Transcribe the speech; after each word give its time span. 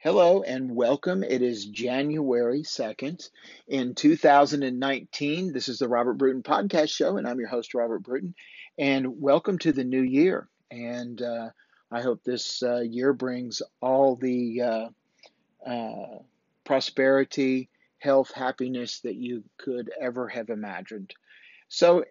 Hello 0.00 0.42
and 0.42 0.76
welcome. 0.76 1.24
It 1.24 1.42
is 1.42 1.66
January 1.66 2.62
2nd 2.62 3.30
in 3.66 3.96
2019. 3.96 5.52
This 5.52 5.68
is 5.68 5.80
the 5.80 5.88
Robert 5.88 6.14
Bruton 6.14 6.44
Podcast 6.44 6.90
Show, 6.90 7.16
and 7.16 7.26
I'm 7.26 7.40
your 7.40 7.48
host, 7.48 7.74
Robert 7.74 8.04
Bruton. 8.04 8.36
And 8.78 9.20
welcome 9.20 9.58
to 9.58 9.72
the 9.72 9.82
new 9.82 10.00
year. 10.00 10.48
And 10.70 11.20
uh, 11.20 11.48
I 11.90 12.00
hope 12.00 12.22
this 12.22 12.62
uh, 12.62 12.78
year 12.78 13.12
brings 13.12 13.60
all 13.80 14.14
the 14.14 14.62
uh, 14.62 14.88
uh 15.68 16.18
prosperity, 16.62 17.68
health, 17.98 18.30
happiness 18.30 19.00
that 19.00 19.16
you 19.16 19.42
could 19.56 19.90
ever 20.00 20.28
have 20.28 20.48
imagined. 20.48 21.12
So, 21.66 22.04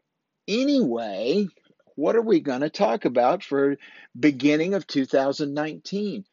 anyway, 0.46 1.48
what 1.96 2.18
are 2.18 2.22
we 2.22 2.42
going 2.42 2.62
to 2.62 2.70
talk 2.70 3.06
about 3.06 3.46
for 3.46 3.78
beginning 4.20 4.74
of 4.74 4.86
2019? 4.88 6.26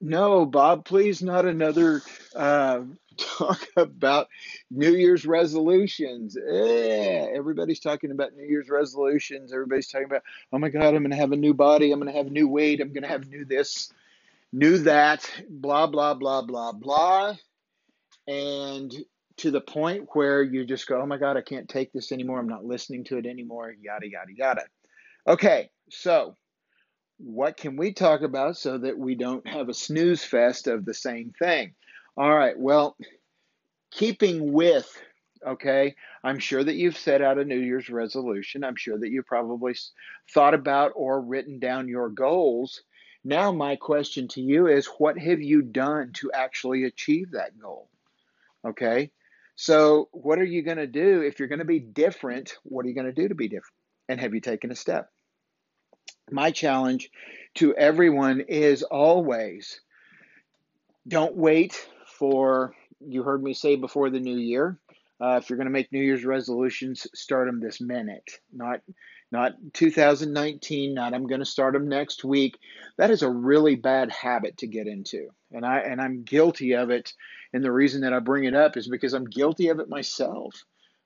No, 0.00 0.44
Bob, 0.44 0.84
please 0.84 1.22
not 1.22 1.46
another 1.46 2.02
uh, 2.34 2.82
talk 3.16 3.66
about 3.76 4.28
New 4.70 4.92
Year's 4.92 5.24
resolutions. 5.24 6.36
Eh, 6.36 7.26
everybody's 7.34 7.80
talking 7.80 8.10
about 8.10 8.34
New 8.36 8.44
Year's 8.44 8.68
resolutions. 8.68 9.52
Everybody's 9.52 9.88
talking 9.88 10.06
about, 10.06 10.22
oh 10.52 10.58
my 10.58 10.68
God, 10.68 10.94
I'm 10.94 11.02
going 11.02 11.10
to 11.10 11.16
have 11.16 11.32
a 11.32 11.36
new 11.36 11.54
body. 11.54 11.92
I'm 11.92 12.00
going 12.00 12.12
to 12.12 12.18
have 12.18 12.30
new 12.30 12.46
weight. 12.48 12.80
I'm 12.80 12.92
going 12.92 13.02
to 13.02 13.08
have 13.08 13.28
new 13.28 13.44
this, 13.44 13.92
new 14.52 14.78
that, 14.78 15.30
blah, 15.48 15.86
blah, 15.86 16.14
blah, 16.14 16.42
blah, 16.42 16.72
blah. 16.72 17.34
And 18.28 18.94
to 19.38 19.50
the 19.50 19.60
point 19.60 20.08
where 20.12 20.42
you 20.42 20.64
just 20.64 20.86
go, 20.86 21.00
oh 21.00 21.06
my 21.06 21.16
God, 21.16 21.36
I 21.36 21.42
can't 21.42 21.68
take 21.68 21.92
this 21.92 22.12
anymore. 22.12 22.38
I'm 22.38 22.48
not 22.48 22.64
listening 22.64 23.04
to 23.04 23.18
it 23.18 23.26
anymore, 23.26 23.74
yada, 23.80 24.08
yada, 24.08 24.32
yada. 24.34 24.62
Okay, 25.26 25.70
so 25.90 26.36
what 27.18 27.56
can 27.56 27.76
we 27.76 27.92
talk 27.92 28.22
about 28.22 28.56
so 28.56 28.78
that 28.78 28.98
we 28.98 29.14
don't 29.14 29.46
have 29.46 29.68
a 29.68 29.74
snooze 29.74 30.22
fest 30.22 30.66
of 30.66 30.84
the 30.84 30.94
same 30.94 31.32
thing? 31.38 31.74
All 32.16 32.34
right, 32.34 32.58
well, 32.58 32.96
keeping 33.90 34.52
with, 34.52 34.90
okay, 35.46 35.94
I'm 36.22 36.38
sure 36.38 36.62
that 36.62 36.76
you've 36.76 36.96
set 36.96 37.22
out 37.22 37.38
a 37.38 37.44
New 37.44 37.58
Year's 37.58 37.88
resolution. 37.88 38.64
I'm 38.64 38.76
sure 38.76 38.98
that 38.98 39.10
you've 39.10 39.26
probably 39.26 39.74
thought 40.32 40.54
about 40.54 40.92
or 40.94 41.20
written 41.20 41.58
down 41.58 41.88
your 41.88 42.08
goals. 42.08 42.82
Now, 43.24 43.52
my 43.52 43.76
question 43.76 44.28
to 44.28 44.40
you 44.40 44.66
is 44.66 44.86
what 44.98 45.18
have 45.18 45.40
you 45.40 45.62
done 45.62 46.12
to 46.16 46.30
actually 46.32 46.84
achieve 46.84 47.32
that 47.32 47.58
goal? 47.58 47.88
Okay, 48.66 49.10
so 49.56 50.08
what 50.12 50.38
are 50.38 50.44
you 50.44 50.62
going 50.62 50.76
to 50.76 50.86
do 50.86 51.22
if 51.22 51.38
you're 51.38 51.48
going 51.48 51.60
to 51.60 51.64
be 51.64 51.80
different? 51.80 52.54
What 52.62 52.84
are 52.84 52.88
you 52.88 52.94
going 52.94 53.06
to 53.06 53.12
do 53.12 53.28
to 53.28 53.34
be 53.34 53.48
different? 53.48 53.74
And 54.08 54.20
have 54.20 54.34
you 54.34 54.40
taken 54.40 54.70
a 54.70 54.76
step? 54.76 55.10
My 56.30 56.50
challenge 56.50 57.10
to 57.54 57.74
everyone 57.74 58.40
is 58.40 58.82
always 58.82 59.80
don't 61.08 61.36
wait 61.36 61.88
for, 62.06 62.74
you 63.00 63.22
heard 63.22 63.42
me 63.42 63.54
say 63.54 63.76
before 63.76 64.10
the 64.10 64.20
new 64.20 64.36
year. 64.36 64.78
Uh, 65.20 65.40
if 65.42 65.48
you're 65.48 65.56
going 65.56 65.66
to 65.66 65.72
make 65.72 65.92
New 65.92 66.02
Year's 66.02 66.24
resolutions, 66.24 67.06
start 67.14 67.46
them 67.46 67.60
this 67.60 67.80
minute, 67.80 68.28
not 68.52 68.80
not 69.32 69.54
2019. 69.72 70.94
Not 70.94 71.14
I'm 71.14 71.26
going 71.26 71.40
to 71.40 71.46
start 71.46 71.72
them 71.72 71.88
next 71.88 72.22
week. 72.22 72.58
That 72.98 73.10
is 73.10 73.22
a 73.22 73.30
really 73.30 73.76
bad 73.76 74.10
habit 74.10 74.58
to 74.58 74.66
get 74.66 74.86
into, 74.86 75.30
and 75.52 75.64
I 75.64 75.78
and 75.78 76.02
I'm 76.02 76.22
guilty 76.22 76.74
of 76.74 76.90
it. 76.90 77.14
And 77.54 77.64
the 77.64 77.72
reason 77.72 78.02
that 78.02 78.12
I 78.12 78.18
bring 78.18 78.44
it 78.44 78.54
up 78.54 78.76
is 78.76 78.88
because 78.88 79.14
I'm 79.14 79.24
guilty 79.24 79.68
of 79.68 79.80
it 79.80 79.88
myself. 79.88 80.54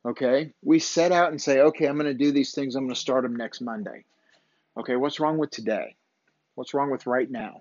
Okay, 0.04 0.52
we 0.62 0.80
set 0.80 1.12
out 1.12 1.30
and 1.30 1.40
say, 1.40 1.60
okay, 1.60 1.86
I'm 1.86 1.96
going 1.96 2.06
to 2.06 2.14
do 2.14 2.32
these 2.32 2.52
things. 2.52 2.74
I'm 2.74 2.84
going 2.84 2.94
to 2.94 3.00
start 3.00 3.22
them 3.22 3.36
next 3.36 3.60
Monday. 3.60 4.04
Okay, 4.80 4.96
what's 4.96 5.20
wrong 5.20 5.36
with 5.36 5.50
today? 5.50 5.94
What's 6.54 6.72
wrong 6.72 6.90
with 6.90 7.06
right 7.06 7.30
now? 7.30 7.60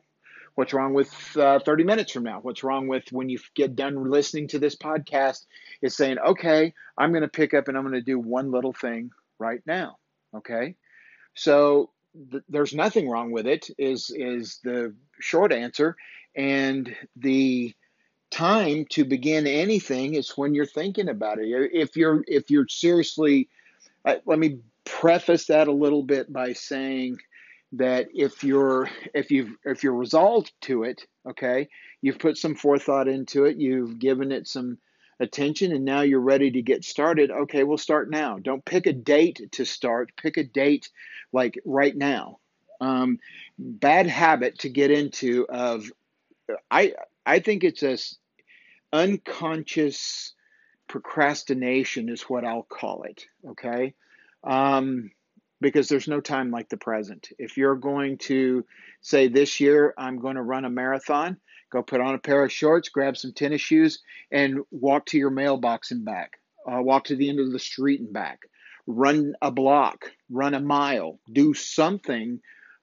What's 0.56 0.74
wrong 0.74 0.94
with 0.94 1.35
uh, 1.35 1.59
30 1.59 1.84
minutes 1.84 2.13
from 2.13 2.24
now? 2.24 2.40
What's 2.41 2.63
wrong 2.63 2.88
with 2.88 3.12
when 3.12 3.28
you 3.28 3.40
get 3.56 3.75
done 3.75 4.09
listening 4.09 4.47
to 4.50 4.59
this 4.59 4.78
podcast? 4.78 5.46
Is 5.81 5.97
saying, 5.97 6.18
okay, 6.19 6.74
I'm 6.97 7.12
going 7.12 7.24
to 7.24 7.28
pick 7.28 7.53
up 7.53 7.68
and 7.68 7.78
I'm 7.78 7.84
going 7.84 7.94
to 7.94 8.02
do 8.02 8.19
one 8.19 8.52
little 8.52 8.72
thing 8.72 9.12
right 9.38 9.62
now. 9.66 9.97
Okay, 10.34 10.75
so 11.34 11.90
th- 12.31 12.44
there's 12.47 12.74
nothing 12.74 13.09
wrong 13.09 13.31
with 13.31 13.47
it. 13.47 13.69
Is 13.78 14.12
is 14.16 14.59
the 14.63 14.96
short 15.19 15.51
answer, 15.51 15.97
and 16.38 16.96
the 17.18 17.75
time 18.31 18.86
to 18.91 19.03
begin 19.03 19.46
anything 19.46 20.13
is 20.13 20.38
when 20.38 20.56
you're 20.56 20.66
thinking 20.66 21.09
about 21.09 21.40
it. 21.40 21.50
If 21.74 21.97
you're 21.97 22.24
if 22.28 22.50
you're 22.50 22.68
seriously, 22.69 23.50
uh, 24.06 24.16
let 24.25 24.40
me 24.40 24.59
preface 24.89 25.45
that 25.45 25.67
a 25.67 25.73
little 25.73 26.03
bit 26.03 26.31
by 26.31 26.53
saying 26.53 27.17
that 27.73 28.07
if 28.13 28.44
you're 28.44 28.89
if 29.13 29.29
you've 29.31 29.51
if 29.63 29.83
you're 29.83 29.94
resolved 29.94 30.51
to 30.61 30.83
it, 30.83 31.05
okay, 31.27 31.69
you've 32.01 32.19
put 32.19 32.38
some 32.38 32.55
forethought 32.55 33.07
into 33.07 33.45
it, 33.45 33.57
you've 33.57 34.00
given 34.00 34.31
it 34.31 34.47
some 34.47 34.79
attention, 35.19 35.72
and 35.72 35.85
now 35.85 36.01
you're 36.01 36.19
ready 36.19 36.50
to 36.51 36.61
get 36.61 36.83
started. 36.83 37.29
Okay, 37.29 37.63
we'll 37.63 37.77
start 37.77 38.09
now. 38.09 38.39
Don't 38.39 38.66
pick 38.66 38.88
a 38.88 38.94
date 38.94 39.41
to 39.53 39.66
start. 39.66 40.11
Pick 40.17 40.38
a 40.38 40.44
date 40.44 40.89
like 41.31 41.59
right 41.66 41.95
now. 41.95 42.39
Um, 42.81 43.19
bad 43.57 44.07
habit 44.07 44.59
to 44.59 44.69
get 44.69 44.89
into 44.89 45.45
of 45.50 45.89
I 46.71 46.95
I 47.25 47.39
think 47.39 47.63
it's 47.63 47.83
a 47.83 47.97
unconscious 48.91 50.33
procrastination 50.88 52.09
is 52.09 52.23
what 52.23 52.44
I'll 52.44 52.63
call 52.63 53.03
it. 53.03 53.25
Okay 53.47 53.94
um, 54.44 55.11
because 55.61 55.88
there's 55.88 56.07
no 56.07 56.22
time 56.22 56.51
like 56.51 56.69
the 56.69 56.77
present. 56.77 57.29
If 57.38 57.57
you're 57.57 57.75
going 57.75 58.17
to 58.19 58.66
say 59.01 59.27
this 59.27 59.59
year, 59.59 59.94
I'm 59.97 60.19
going 60.19 60.35
to 60.35 60.41
run 60.41 60.66
a 60.66 60.69
marathon, 60.69 61.38
go 61.72 61.83
put 61.83 62.01
on 62.01 62.16
a 62.16 62.19
pair 62.19 62.44
of 62.44 62.51
shorts, 62.51 62.89
grab 62.89 63.17
some 63.17 63.33
tennis 63.33 63.61
shoes, 63.61 64.01
and 64.31 64.61
walk 64.72 65.07
to 65.07 65.17
your 65.17 65.29
mailbox 65.29 65.91
and 65.91 66.05
back. 66.05 66.39
Uh, 66.69 66.81
walk 66.81 67.05
to 67.05 67.16
the 67.16 67.29
end 67.29 67.39
of 67.39 67.51
the 67.51 67.59
street 67.59 68.00
and 68.00 68.13
back. 68.13 68.41
Run 68.88 69.35
a 69.41 69.51
block, 69.51 70.11
run 70.29 70.53
a 70.53 70.59
mile, 70.59 71.19
do 71.31 71.53
something 71.53 72.39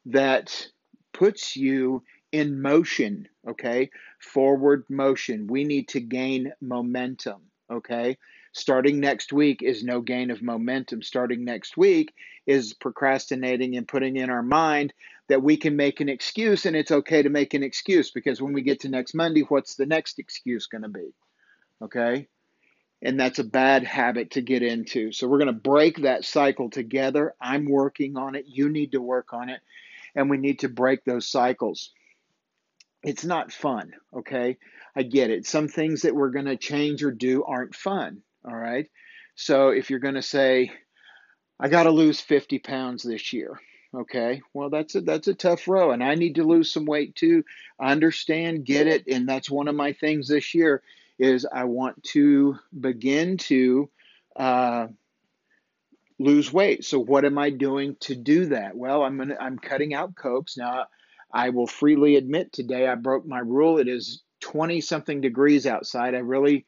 that 0.07 0.69
puts 1.13 1.57
you 1.57 2.03
in 2.33 2.61
motion, 2.61 3.29
okay? 3.49 3.91
Forward 4.21 4.85
motion. 4.89 5.47
We 5.47 5.65
need 5.65 5.89
to 5.89 6.01
gain 6.01 6.53
momentum, 6.61 7.43
okay? 7.71 8.19
Starting 8.57 9.01
next 9.01 9.35
week 9.35 9.63
is 9.63 9.85
no 9.85 10.01
gain 10.01 10.31
of 10.31 10.41
momentum. 10.41 11.03
Starting 11.03 11.45
next 11.45 11.77
week 11.77 12.15
is 12.47 12.73
procrastinating 12.73 13.77
and 13.77 13.87
putting 13.87 14.17
in 14.17 14.31
our 14.31 14.43
mind 14.43 14.95
that 15.29 15.43
we 15.43 15.59
can 15.59 15.77
make 15.77 16.01
an 16.01 16.09
excuse 16.09 16.65
and 16.65 16.75
it's 16.75 16.91
okay 16.91 17.23
to 17.23 17.29
make 17.29 17.53
an 17.53 17.63
excuse 17.63 18.11
because 18.11 18.41
when 18.41 18.55
we 18.55 18.63
get 18.63 18.81
to 18.81 18.89
next 18.89 19.13
Monday, 19.13 19.43
what's 19.43 19.75
the 19.75 19.85
next 19.85 20.19
excuse 20.19 20.69
going 20.69 20.85
to 20.85 20.89
be? 20.89 21.13
Okay? 21.83 22.29
And 23.03 23.21
that's 23.21 23.39
a 23.39 23.45
bad 23.45 23.85
habit 23.85 24.31
to 24.31 24.41
get 24.41 24.63
into. 24.63 25.13
So 25.13 25.29
we're 25.29 25.37
going 25.37 25.49
to 25.49 25.53
break 25.53 25.99
that 25.99 26.25
cycle 26.25 26.71
together. 26.71 27.35
I'm 27.39 27.67
working 27.67 28.17
on 28.17 28.37
it. 28.37 28.47
You 28.49 28.71
need 28.71 28.93
to 28.93 29.03
work 29.03 29.35
on 29.35 29.51
it. 29.51 29.61
And 30.15 30.31
we 30.31 30.39
need 30.39 30.61
to 30.61 30.71
break 30.71 31.05
those 31.05 31.29
cycles. 31.29 31.91
It's 33.03 33.27
not 33.27 33.53
fun, 33.53 33.93
okay? 34.17 34.57
I 34.97 35.03
get 35.03 35.29
it. 35.29 35.45
Some 35.45 35.69
things 35.69 36.03
that 36.03 36.17
we're 36.17 36.31
going 36.31 36.47
to 36.47 36.57
change 36.57 37.05
or 37.05 37.11
do 37.11 37.45
aren't 37.45 37.75
fun. 37.75 38.23
All 38.47 38.57
right. 38.57 38.89
So 39.35 39.71
if 39.71 39.91
you're 39.91 39.99
going 39.99 40.15
to 40.15 40.23
say, 40.23 40.73
I 41.59 41.69
got 41.69 41.85
to 41.85 41.91
lose 41.91 42.21
50 42.21 42.59
pounds 42.61 43.03
this 43.03 43.33
year. 43.33 43.59
Okay. 43.95 44.43
Well, 44.53 44.71
that's 44.71 44.95
a, 44.95 45.01
that's 45.01 45.29
a 45.29 45.35
tough 45.35 45.69
row 45.69 45.91
and 45.91 46.03
I 46.05 46.15
need 46.15 46.37
to 46.37 46.45
lose 46.45 46.73
some 46.73 46.85
weight 46.85 47.15
too. 47.15 47.45
I 47.81 47.93
understand, 47.93 48.65
get 48.65 48.87
it. 48.87 49.05
And 49.07 49.29
that's 49.29 49.51
one 49.51 49.69
of 49.69 49.75
my 49.75 49.93
things 49.93 50.29
this 50.29 50.55
year 50.55 50.83
is 51.19 51.47
I 51.51 51.65
want 51.65 52.03
to 52.05 52.59
begin 52.79 53.39
to, 53.39 53.89
uh, 54.37 54.89
lose 56.19 56.53
weight. 56.53 56.85
So 56.85 56.99
what 56.99 57.25
am 57.25 57.39
I 57.39 57.51
doing 57.51 57.97
to 58.01 58.15
do 58.15 58.47
that? 58.47 58.77
Well, 58.77 59.03
I'm 59.03 59.19
to, 59.19 59.43
I'm 59.43 59.59
cutting 59.59 59.95
out 59.95 60.15
Cokes. 60.15 60.57
Now 60.57 60.87
I 61.33 61.51
will 61.51 61.67
freely 61.67 62.17
admit 62.17 62.53
today 62.53 62.87
I 62.87 62.95
broke 62.95 63.27
my 63.27 63.41
rule. 63.41 63.79
It 63.79 63.89
is 63.89 64.23
20 64.41 64.81
something 64.81 65.21
degrees 65.21 65.67
outside. 65.67 66.15
I 66.15 66.19
really, 66.19 66.65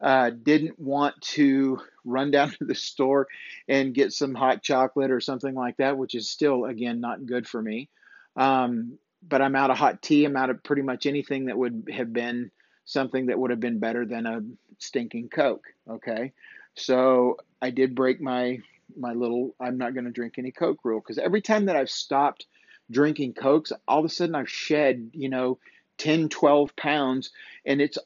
uh, 0.00 0.30
didn't 0.30 0.78
want 0.78 1.20
to 1.20 1.80
run 2.04 2.30
down 2.30 2.50
to 2.50 2.64
the 2.64 2.74
store 2.74 3.26
and 3.68 3.94
get 3.94 4.12
some 4.12 4.34
hot 4.34 4.62
chocolate 4.62 5.10
or 5.10 5.20
something 5.20 5.54
like 5.54 5.76
that, 5.78 5.98
which 5.98 6.14
is 6.14 6.30
still, 6.30 6.64
again, 6.64 7.00
not 7.00 7.26
good 7.26 7.46
for 7.46 7.60
me. 7.60 7.88
Um, 8.36 8.98
but 9.26 9.42
I'm 9.42 9.56
out 9.56 9.70
of 9.70 9.78
hot 9.78 10.00
tea. 10.00 10.24
I'm 10.24 10.36
out 10.36 10.50
of 10.50 10.62
pretty 10.62 10.82
much 10.82 11.06
anything 11.06 11.46
that 11.46 11.58
would 11.58 11.88
have 11.92 12.12
been 12.12 12.50
something 12.84 13.26
that 13.26 13.38
would 13.38 13.50
have 13.50 13.60
been 13.60 13.80
better 13.80 14.06
than 14.06 14.26
a 14.26 14.40
stinking 14.78 15.28
Coke. 15.28 15.66
Okay. 15.90 16.32
So 16.74 17.36
I 17.60 17.70
did 17.70 17.94
break 17.94 18.20
my 18.20 18.60
my 18.96 19.12
little 19.12 19.54
I'm 19.60 19.76
not 19.76 19.92
going 19.92 20.06
to 20.06 20.10
drink 20.10 20.34
any 20.38 20.52
Coke 20.52 20.78
rule 20.84 21.00
because 21.00 21.18
every 21.18 21.42
time 21.42 21.66
that 21.66 21.76
I've 21.76 21.90
stopped 21.90 22.46
drinking 22.90 23.34
Cokes, 23.34 23.72
all 23.86 23.98
of 23.98 24.04
a 24.04 24.08
sudden 24.08 24.34
I've 24.34 24.48
shed, 24.48 25.10
you 25.12 25.28
know, 25.28 25.58
10, 25.98 26.28
12 26.28 26.74
pounds. 26.76 27.30
And 27.66 27.80
it's 27.80 27.98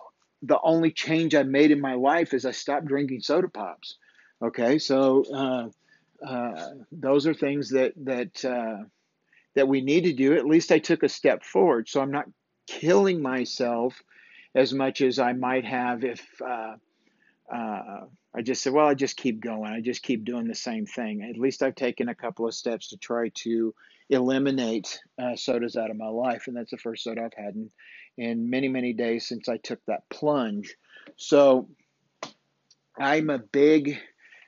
the 0.43 0.61
only 0.63 0.91
change 0.91 1.35
I 1.35 1.45
made 1.45 1.71
in 1.71 1.81
my 1.81 1.95
life 1.95 2.35
is 2.35 2.45
I 2.45 2.51
stopped 2.51 2.87
drinking 2.87 3.21
soda 3.21 3.49
pops. 3.49 3.97
Okay, 4.43 4.79
so 4.79 5.25
uh, 5.33 6.27
uh, 6.27 6.71
those 6.91 7.27
are 7.27 7.35
things 7.35 7.71
that 7.71 7.93
that 7.97 8.45
uh, 8.45 8.85
that 9.55 9.69
we 9.69 9.81
need 9.81 10.05
to 10.05 10.13
do. 10.13 10.35
At 10.35 10.47
least 10.47 10.73
I 10.73 10.79
took 10.79 11.03
a 11.03 11.09
step 11.09 11.45
forward. 11.45 11.89
So 11.89 12.01
I'm 12.01 12.11
not 12.11 12.27
killing 12.67 13.23
myself 13.23 14.03
as 14.55 14.73
much 14.73 15.01
as 15.01 15.19
I 15.19 15.33
might 15.33 15.65
have 15.65 16.05
if 16.05 16.27
uh, 16.43 16.75
uh, 17.53 18.01
I 18.35 18.43
just 18.43 18.63
said, 18.63 18.73
well, 18.73 18.87
I 18.87 18.95
just 18.95 19.17
keep 19.17 19.41
going. 19.41 19.73
I 19.73 19.81
just 19.81 20.03
keep 20.03 20.25
doing 20.25 20.49
the 20.49 20.55
same 20.55 20.87
thing. 20.87 21.23
At 21.23 21.39
least 21.39 21.63
I've 21.63 21.75
taken 21.75 22.09
a 22.09 22.15
couple 22.15 22.47
of 22.47 22.55
steps 22.55 22.89
to 22.89 22.97
try 22.97 23.31
to 23.35 23.75
eliminate 24.09 25.01
uh, 25.19 25.37
sodas 25.37 25.77
out 25.77 25.91
of 25.91 25.97
my 25.97 26.09
life. 26.09 26.47
And 26.47 26.57
that's 26.57 26.71
the 26.71 26.79
first 26.79 27.05
soda 27.05 27.25
I've 27.25 27.45
had 27.45 27.55
in, 27.55 27.71
in 28.17 28.51
many, 28.51 28.69
many 28.69 28.93
days 28.93 29.27
since 29.27 29.49
I 29.49 29.57
took 29.57 29.81
that 29.87 30.09
plunge. 30.11 30.75
So 31.17 31.69
I'm 32.99 33.31
a 33.31 33.39
big 33.39 33.99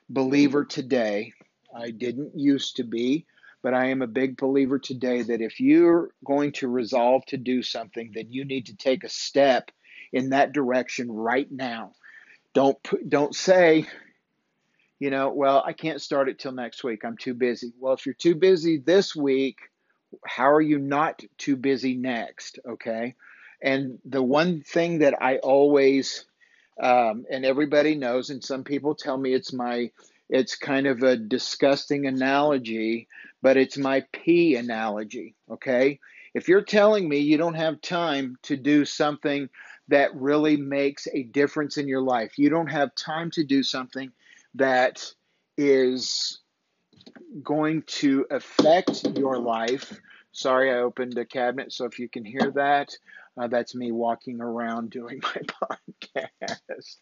believer 0.09 0.65
today. 0.65 1.33
I 1.75 1.91
didn't 1.91 2.37
used 2.37 2.77
to 2.77 2.83
be, 2.83 3.25
but 3.61 3.73
I 3.73 3.87
am 3.87 4.01
a 4.01 4.07
big 4.07 4.37
believer 4.37 4.79
today 4.79 5.23
that 5.23 5.41
if 5.41 5.59
you're 5.59 6.11
going 6.23 6.53
to 6.53 6.67
resolve 6.67 7.25
to 7.27 7.37
do 7.37 7.63
something, 7.63 8.11
then 8.13 8.27
you 8.29 8.45
need 8.45 8.67
to 8.67 8.75
take 8.75 9.03
a 9.03 9.09
step 9.09 9.71
in 10.13 10.29
that 10.29 10.53
direction 10.53 11.11
right 11.11 11.51
now. 11.51 11.91
Don't 12.53 12.77
don't 13.09 13.35
say, 13.35 13.85
you 14.99 15.09
know, 15.09 15.33
well, 15.33 15.61
I 15.65 15.73
can't 15.73 16.01
start 16.01 16.29
it 16.29 16.39
till 16.39 16.53
next 16.53 16.83
week. 16.83 17.03
I'm 17.03 17.17
too 17.17 17.33
busy. 17.33 17.73
Well, 17.79 17.93
if 17.93 18.05
you're 18.05 18.15
too 18.15 18.35
busy 18.35 18.77
this 18.77 19.13
week, 19.15 19.57
how 20.25 20.51
are 20.51 20.61
you 20.61 20.79
not 20.79 21.21
too 21.37 21.57
busy 21.57 21.95
next? 21.95 22.59
Okay. 22.65 23.15
And 23.61 23.99
the 24.05 24.23
one 24.23 24.61
thing 24.61 24.99
that 24.99 25.15
I 25.21 25.37
always, 25.37 26.25
um, 26.81 27.25
and 27.29 27.45
everybody 27.45 27.95
knows, 27.95 28.29
and 28.29 28.43
some 28.43 28.63
people 28.63 28.95
tell 28.95 29.17
me 29.17 29.33
it's 29.33 29.53
my, 29.53 29.91
it's 30.29 30.55
kind 30.55 30.87
of 30.87 31.03
a 31.03 31.15
disgusting 31.15 32.05
analogy, 32.05 33.07
but 33.41 33.57
it's 33.57 33.77
my 33.77 34.03
pee 34.11 34.55
analogy. 34.55 35.35
Okay. 35.51 35.99
If 36.33 36.49
you're 36.49 36.63
telling 36.63 37.07
me 37.07 37.19
you 37.19 37.37
don't 37.37 37.53
have 37.55 37.81
time 37.81 38.37
to 38.43 38.57
do 38.57 38.83
something 38.83 39.49
that 39.87 40.15
really 40.15 40.57
makes 40.57 41.07
a 41.13 41.23
difference 41.23 41.77
in 41.77 41.87
your 41.87 42.01
life. 42.01 42.37
You 42.37 42.49
don't 42.49 42.67
have 42.67 42.95
time 42.95 43.31
to 43.31 43.43
do 43.43 43.63
something 43.63 44.11
that 44.55 45.13
is 45.57 46.41
going 47.43 47.83
to 47.83 48.25
affect 48.31 49.05
your 49.17 49.37
life. 49.37 49.99
Sorry, 50.35 50.69
I 50.69 50.79
opened 50.79 51.17
a 51.17 51.23
cabinet, 51.23 51.71
so 51.71 51.85
if 51.85 51.97
you 51.97 52.09
can 52.09 52.25
hear 52.25 52.51
that, 52.55 52.89
uh, 53.37 53.47
that's 53.47 53.73
me 53.73 53.93
walking 53.93 54.41
around 54.41 54.89
doing 54.89 55.21
my 55.23 55.77
podcast. 56.17 56.97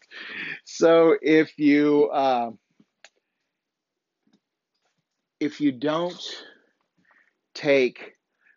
So 0.64 1.16
if 1.20 1.58
you 1.58 2.10
uh, 2.12 2.52
if 5.40 5.60
you 5.60 5.72
don't 5.72 6.22
take 7.54 8.14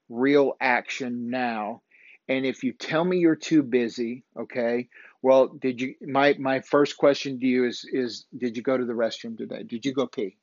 real 0.09 0.53
action 0.61 1.31
now, 1.31 1.81
and 2.29 2.45
if 2.45 2.63
you 2.63 2.71
tell 2.71 3.03
me 3.03 3.17
you're 3.17 3.35
too 3.35 3.63
busy, 3.63 4.25
okay, 4.39 4.89
well, 5.23 5.47
did 5.47 5.81
you 5.81 5.95
my 6.01 6.35
my 6.37 6.59
first 6.59 6.97
question 6.97 7.39
to 7.39 7.47
you 7.47 7.65
is 7.65 7.83
is 7.91 8.27
did 8.37 8.55
you 8.55 8.61
go 8.61 8.77
to 8.77 8.85
the 8.85 8.93
restroom 8.93 9.35
today? 9.39 9.63
Did 9.63 9.87
you 9.87 9.93
go 9.93 10.05
pee? 10.05 10.37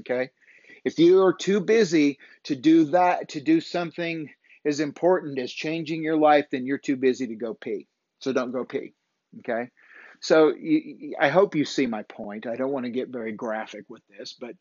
Okay? 0.00 0.30
If 0.84 0.98
you 0.98 1.22
are 1.22 1.32
too 1.32 1.60
busy 1.60 2.18
to 2.44 2.56
do 2.56 2.84
that 2.86 3.30
to 3.30 3.40
do 3.40 3.60
something 3.60 4.30
as 4.64 4.80
important 4.80 5.38
as 5.38 5.52
changing 5.52 6.02
your 6.02 6.16
life, 6.16 6.46
then 6.50 6.66
you're 6.66 6.78
too 6.78 6.96
busy 6.96 7.26
to 7.28 7.34
go 7.34 7.54
pee. 7.54 7.86
So 8.18 8.32
don't 8.32 8.52
go 8.52 8.64
pee. 8.64 8.92
Okay? 9.38 9.70
So 10.20 10.54
you, 10.54 11.14
I 11.18 11.28
hope 11.28 11.54
you 11.54 11.64
see 11.64 11.86
my 11.86 12.02
point. 12.02 12.46
I 12.46 12.56
don't 12.56 12.72
want 12.72 12.84
to 12.84 12.90
get 12.90 13.08
very 13.08 13.32
graphic 13.32 13.84
with 13.88 14.02
this, 14.08 14.34
but 14.38 14.54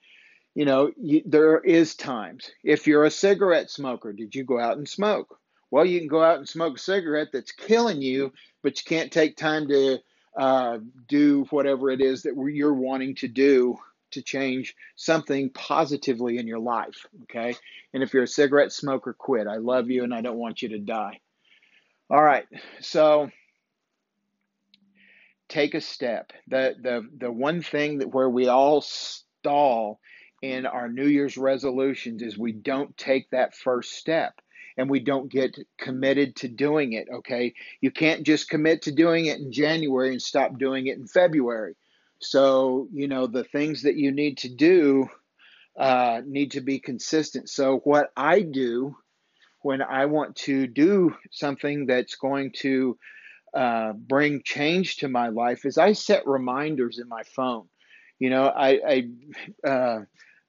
you 0.55 0.65
know, 0.65 0.91
you, 0.97 1.21
there 1.25 1.59
is 1.59 1.95
times. 1.95 2.49
If 2.63 2.87
you're 2.87 3.05
a 3.05 3.11
cigarette 3.11 3.69
smoker, 3.69 4.13
did 4.13 4.33
you 4.33 4.43
go 4.43 4.59
out 4.59 4.77
and 4.77 4.87
smoke? 4.87 5.37
Well, 5.71 5.85
you 5.85 5.99
can 5.99 6.07
go 6.07 6.23
out 6.23 6.37
and 6.37 6.49
smoke 6.49 6.77
a 6.77 6.81
cigarette 6.81 7.29
that's 7.31 7.51
killing 7.51 8.01
you, 8.01 8.33
but 8.63 8.77
you 8.77 8.83
can't 8.85 9.11
take 9.11 9.37
time 9.37 9.67
to 9.67 9.99
uh, 10.35 10.79
do 11.07 11.45
whatever 11.51 11.91
it 11.91 12.01
is 12.01 12.23
that 12.23 12.35
you're 12.35 12.73
wanting 12.73 13.15
to 13.15 13.27
do 13.27 13.77
to 14.11 14.21
change 14.21 14.75
something 14.95 15.49
positively 15.51 16.37
in 16.37 16.47
your 16.47 16.59
life. 16.59 17.05
Okay. 17.23 17.55
And 17.93 18.03
if 18.03 18.13
you're 18.13 18.23
a 18.23 18.27
cigarette 18.27 18.71
smoker, 18.71 19.13
quit. 19.13 19.47
I 19.47 19.57
love 19.57 19.89
you 19.89 20.03
and 20.03 20.13
I 20.13 20.21
don't 20.21 20.37
want 20.37 20.61
you 20.61 20.69
to 20.69 20.79
die. 20.79 21.19
All 22.09 22.23
right. 22.23 22.45
So 22.81 23.29
take 25.49 25.73
a 25.73 25.81
step. 25.81 26.31
The 26.47 26.75
the 26.81 27.07
the 27.17 27.31
one 27.31 27.61
thing 27.61 27.99
that 27.99 28.13
where 28.13 28.29
we 28.29 28.47
all 28.47 28.81
stall 28.81 29.99
in 30.41 30.65
our 30.65 30.87
New 30.87 31.07
Year's 31.07 31.37
resolutions 31.37 32.21
is 32.21 32.37
we 32.37 32.53
don't 32.53 32.95
take 32.97 33.29
that 33.31 33.55
first 33.55 33.93
step 33.93 34.33
and 34.77 34.89
we 34.89 35.01
don't 35.01 35.29
get 35.29 35.57
committed 35.77 36.37
to 36.37 36.47
doing 36.47 36.93
it, 36.93 37.07
okay? 37.13 37.53
You 37.81 37.91
can't 37.91 38.25
just 38.25 38.49
commit 38.49 38.83
to 38.83 38.93
doing 38.93 39.25
it 39.25 39.39
in 39.39 39.51
January 39.51 40.11
and 40.11 40.21
stop 40.21 40.57
doing 40.57 40.87
it 40.87 40.97
in 40.97 41.05
February. 41.05 41.75
So, 42.19 42.87
you 42.93 43.07
know, 43.07 43.27
the 43.27 43.43
things 43.43 43.83
that 43.83 43.95
you 43.95 44.11
need 44.11 44.39
to 44.39 44.49
do 44.49 45.09
uh, 45.77 46.21
need 46.25 46.51
to 46.51 46.61
be 46.61 46.79
consistent. 46.79 47.49
So, 47.49 47.77
what 47.83 48.11
I 48.15 48.41
do 48.41 48.95
when 49.61 49.81
I 49.81 50.05
want 50.05 50.35
to 50.37 50.67
do 50.67 51.15
something 51.31 51.85
that's 51.85 52.15
going 52.15 52.51
to 52.57 52.97
uh, 53.53 53.93
bring 53.93 54.41
change 54.43 54.97
to 54.97 55.07
my 55.07 55.29
life 55.29 55.65
is 55.65 55.77
I 55.77 55.93
set 55.93 56.27
reminders 56.27 56.99
in 56.99 57.07
my 57.07 57.23
phone. 57.23 57.67
You 58.19 58.29
know, 58.29 58.45
I, 58.45 59.03
I 59.65 59.67
uh, 59.67 59.99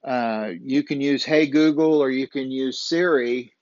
uh, 0.06 0.50
you 0.62 0.82
can 0.82 1.00
use 1.00 1.24
Hey 1.24 1.46
Google 1.46 2.02
or 2.02 2.10
you 2.10 2.28
can 2.28 2.50
use 2.50 2.80
Siri 2.80 3.52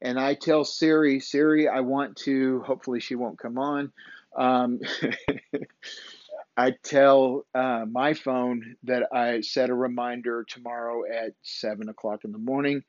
and 0.00 0.18
I 0.18 0.34
tell 0.34 0.64
Siri, 0.64 1.20
Siri, 1.20 1.68
I 1.68 1.80
want 1.80 2.16
to, 2.18 2.60
hopefully 2.60 3.00
she 3.00 3.16
won't 3.16 3.38
come 3.38 3.58
on. 3.58 3.92
Um, 4.36 4.80
I 6.58 6.72
tell 6.82 7.46
uh, 7.54 7.84
my 7.88 8.14
phone 8.14 8.74
that 8.82 9.10
I 9.12 9.42
set 9.42 9.70
a 9.70 9.74
reminder 9.74 10.44
tomorrow 10.48 11.02
at 11.08 11.34
seven 11.42 11.88
o'clock 11.88 12.24
in 12.24 12.32
the 12.32 12.38
morning 12.38 12.82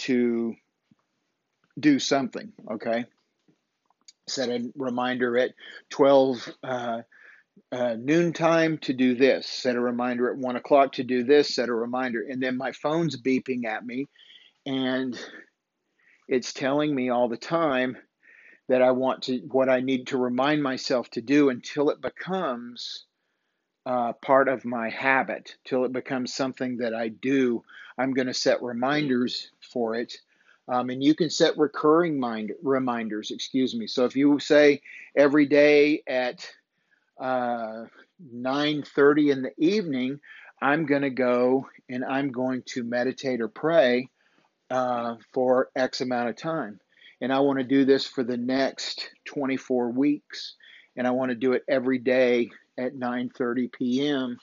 to 0.00 0.54
do 1.80 1.98
something, 1.98 2.52
okay? 2.70 3.06
Set 4.28 4.50
a 4.50 4.70
reminder 4.76 5.38
at 5.38 5.52
12 5.88 6.50
uh, 6.62 7.00
uh, 7.72 7.96
to 7.96 8.92
do 8.94 9.14
this, 9.14 9.46
set 9.46 9.76
a 9.76 9.80
reminder 9.80 10.30
at 10.30 10.36
one 10.36 10.56
o'clock 10.56 10.92
to 10.92 11.02
do 11.02 11.24
this, 11.24 11.54
set 11.54 11.70
a 11.70 11.74
reminder, 11.74 12.26
and 12.28 12.42
then 12.42 12.58
my 12.58 12.72
phone's 12.72 13.18
beeping 13.18 13.64
at 13.64 13.86
me. 13.86 14.06
And 14.66 15.18
it's 16.28 16.52
telling 16.52 16.94
me 16.94 17.08
all 17.08 17.30
the 17.30 17.38
time 17.38 17.96
that 18.68 18.82
I 18.82 18.90
want 18.90 19.22
to, 19.24 19.38
what 19.50 19.70
I 19.70 19.80
need 19.80 20.08
to 20.08 20.18
remind 20.18 20.62
myself 20.62 21.08
to 21.12 21.22
do 21.22 21.48
until 21.48 21.88
it 21.88 22.02
becomes 22.02 23.06
uh, 23.86 24.12
part 24.14 24.48
of 24.48 24.64
my 24.64 24.88
habit, 24.90 25.56
till 25.64 25.84
it 25.84 25.92
becomes 25.92 26.34
something 26.34 26.78
that 26.78 26.94
I 26.94 27.08
do. 27.08 27.62
I'm 27.98 28.14
going 28.14 28.26
to 28.26 28.34
set 28.34 28.62
reminders 28.62 29.50
for 29.60 29.94
it. 29.94 30.14
Um, 30.66 30.88
and 30.88 31.02
you 31.02 31.14
can 31.14 31.28
set 31.28 31.58
recurring 31.58 32.18
mind 32.18 32.52
reminders, 32.62 33.30
excuse 33.30 33.74
me. 33.74 33.86
So 33.86 34.06
if 34.06 34.16
you 34.16 34.38
say 34.38 34.80
every 35.14 35.46
day 35.46 36.02
at 36.06 36.50
uh, 37.20 37.84
9:30 38.34 39.32
in 39.32 39.42
the 39.42 39.52
evening, 39.58 40.20
I'm 40.62 40.86
going 40.86 41.02
to 41.02 41.10
go 41.10 41.68
and 41.90 42.04
I'm 42.04 42.32
going 42.32 42.62
to 42.68 42.82
meditate 42.82 43.42
or 43.42 43.48
pray 43.48 44.08
uh, 44.70 45.16
for 45.32 45.68
X 45.76 46.00
amount 46.00 46.30
of 46.30 46.36
time. 46.36 46.80
And 47.20 47.32
I 47.32 47.40
want 47.40 47.58
to 47.58 47.64
do 47.64 47.84
this 47.84 48.06
for 48.06 48.24
the 48.24 48.36
next 48.36 49.10
24 49.26 49.90
weeks. 49.90 50.54
And 50.96 51.06
I 51.06 51.10
want 51.10 51.30
to 51.30 51.34
do 51.34 51.52
it 51.52 51.64
every 51.68 51.98
day 51.98 52.50
at 52.78 52.94
9:30 52.94 53.72
p.m. 53.72 54.38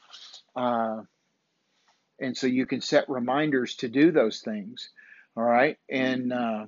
Uh, 0.55 1.01
and 2.19 2.37
so 2.37 2.47
you 2.47 2.65
can 2.65 2.81
set 2.81 3.09
reminders 3.09 3.75
to 3.77 3.87
do 3.87 4.11
those 4.11 4.41
things. 4.41 4.89
All 5.35 5.43
right, 5.43 5.77
and 5.89 6.33
uh, 6.33 6.65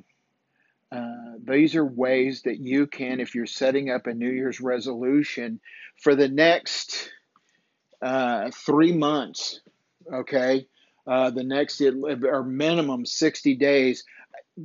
uh, 0.92 1.34
these 1.44 1.76
are 1.76 1.86
ways 1.86 2.44
that 2.44 2.60
you 2.60 2.88
can, 2.88 3.20
if 3.20 3.36
you're 3.36 3.46
setting 3.46 3.90
up 3.90 4.08
a 4.08 4.14
New 4.14 4.30
Year's 4.30 4.62
resolution 4.62 5.60
for 6.02 6.16
the 6.16 6.30
next 6.30 7.12
uh, 8.02 8.52
three 8.52 8.92
months. 8.92 9.62
Okay, 10.12 10.68
uh, 11.08 11.30
the 11.30 11.44
next 11.44 11.82
or 11.82 12.44
minimum 12.44 13.06
60 13.06 13.56
days 13.56 14.04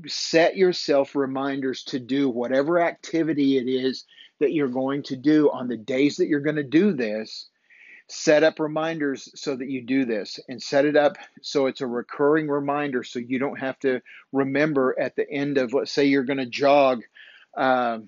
set 0.06 0.56
yourself 0.56 1.14
reminders 1.16 1.84
to 1.84 1.98
do 1.98 2.28
whatever 2.28 2.80
activity 2.80 3.56
it 3.56 3.68
is 3.68 4.04
that 4.40 4.52
you're 4.52 4.68
going 4.68 5.02
to 5.04 5.16
do 5.16 5.50
on 5.50 5.68
the 5.68 5.76
days 5.76 6.16
that 6.16 6.28
you're 6.28 6.40
going 6.40 6.56
to 6.56 6.62
do 6.62 6.92
this 6.92 7.48
set 8.10 8.42
up 8.42 8.58
reminders 8.58 9.30
so 9.34 9.54
that 9.54 9.68
you 9.68 9.82
do 9.82 10.06
this 10.06 10.40
and 10.48 10.62
set 10.62 10.86
it 10.86 10.96
up 10.96 11.18
so 11.42 11.66
it's 11.66 11.82
a 11.82 11.86
recurring 11.86 12.48
reminder 12.48 13.02
so 13.02 13.18
you 13.18 13.38
don't 13.38 13.60
have 13.60 13.78
to 13.78 14.00
remember 14.32 14.96
at 14.98 15.14
the 15.14 15.30
end 15.30 15.58
of 15.58 15.74
let's 15.74 15.92
say 15.92 16.06
you're 16.06 16.22
going 16.22 16.38
to 16.38 16.46
jog 16.46 17.02
uh, 17.54 17.98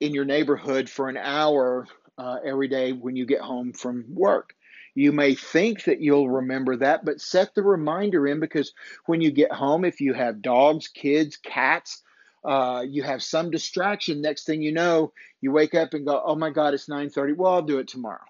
in 0.00 0.14
your 0.14 0.24
neighborhood 0.24 0.88
for 0.88 1.08
an 1.08 1.16
hour 1.16 1.86
uh, 2.18 2.38
every 2.44 2.68
day 2.68 2.92
when 2.92 3.16
you 3.16 3.26
get 3.26 3.40
home 3.40 3.72
from 3.72 4.04
work. 4.08 4.54
You 4.94 5.12
may 5.12 5.34
think 5.34 5.84
that 5.84 6.00
you'll 6.00 6.28
remember 6.28 6.76
that, 6.76 7.04
but 7.04 7.20
set 7.20 7.54
the 7.54 7.62
reminder 7.62 8.26
in 8.26 8.40
because 8.40 8.72
when 9.06 9.20
you 9.20 9.30
get 9.30 9.52
home, 9.52 9.84
if 9.84 10.00
you 10.00 10.12
have 10.12 10.42
dogs, 10.42 10.88
kids, 10.88 11.36
cats, 11.36 12.02
uh, 12.44 12.84
you 12.88 13.02
have 13.02 13.22
some 13.22 13.50
distraction. 13.50 14.20
Next 14.20 14.44
thing 14.44 14.62
you 14.62 14.72
know, 14.72 15.12
you 15.40 15.52
wake 15.52 15.74
up 15.74 15.94
and 15.94 16.06
go, 16.06 16.22
"Oh 16.24 16.36
my 16.36 16.50
God, 16.50 16.74
it's 16.74 16.88
9:30. 16.88 17.34
Well, 17.36 17.52
I'll 17.52 17.62
do 17.62 17.78
it 17.78 17.88
tomorrow." 17.88 18.24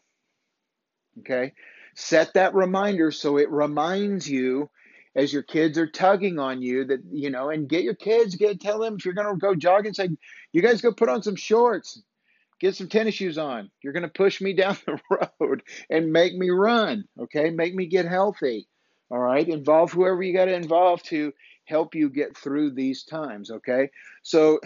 Okay, 1.20 1.52
set 1.94 2.34
that 2.34 2.54
reminder 2.54 3.10
so 3.10 3.38
it 3.38 3.50
reminds 3.50 4.28
you 4.28 4.70
as 5.16 5.32
your 5.32 5.42
kids 5.42 5.78
are 5.78 5.86
tugging 5.86 6.38
on 6.38 6.62
you 6.62 6.84
that 6.84 7.00
you 7.10 7.30
know, 7.30 7.50
and 7.50 7.68
get 7.68 7.82
your 7.82 7.94
kids, 7.94 8.36
get 8.36 8.60
tell 8.60 8.78
them 8.78 8.96
if 8.98 9.04
you're 9.04 9.14
gonna 9.14 9.36
go 9.36 9.54
jogging, 9.54 9.94
say, 9.94 10.10
"You 10.52 10.62
guys 10.62 10.80
go 10.80 10.92
put 10.92 11.08
on 11.08 11.22
some 11.22 11.36
shorts." 11.36 12.02
Get 12.60 12.74
some 12.74 12.88
tennis 12.88 13.14
shoes 13.14 13.38
on. 13.38 13.70
You're 13.82 13.92
going 13.92 14.02
to 14.02 14.08
push 14.08 14.40
me 14.40 14.52
down 14.54 14.76
the 14.84 14.98
road 15.40 15.62
and 15.88 16.12
make 16.12 16.34
me 16.34 16.50
run, 16.50 17.04
okay? 17.18 17.50
Make 17.50 17.74
me 17.74 17.86
get 17.86 18.06
healthy. 18.06 18.66
All 19.10 19.18
right? 19.18 19.48
Involve 19.48 19.92
whoever 19.92 20.22
you 20.22 20.34
got 20.34 20.46
to 20.46 20.54
involve 20.54 21.02
to 21.04 21.32
help 21.68 21.94
you 21.94 22.08
get 22.08 22.36
through 22.36 22.70
these 22.70 23.02
times, 23.04 23.50
okay? 23.50 23.90
So, 24.22 24.60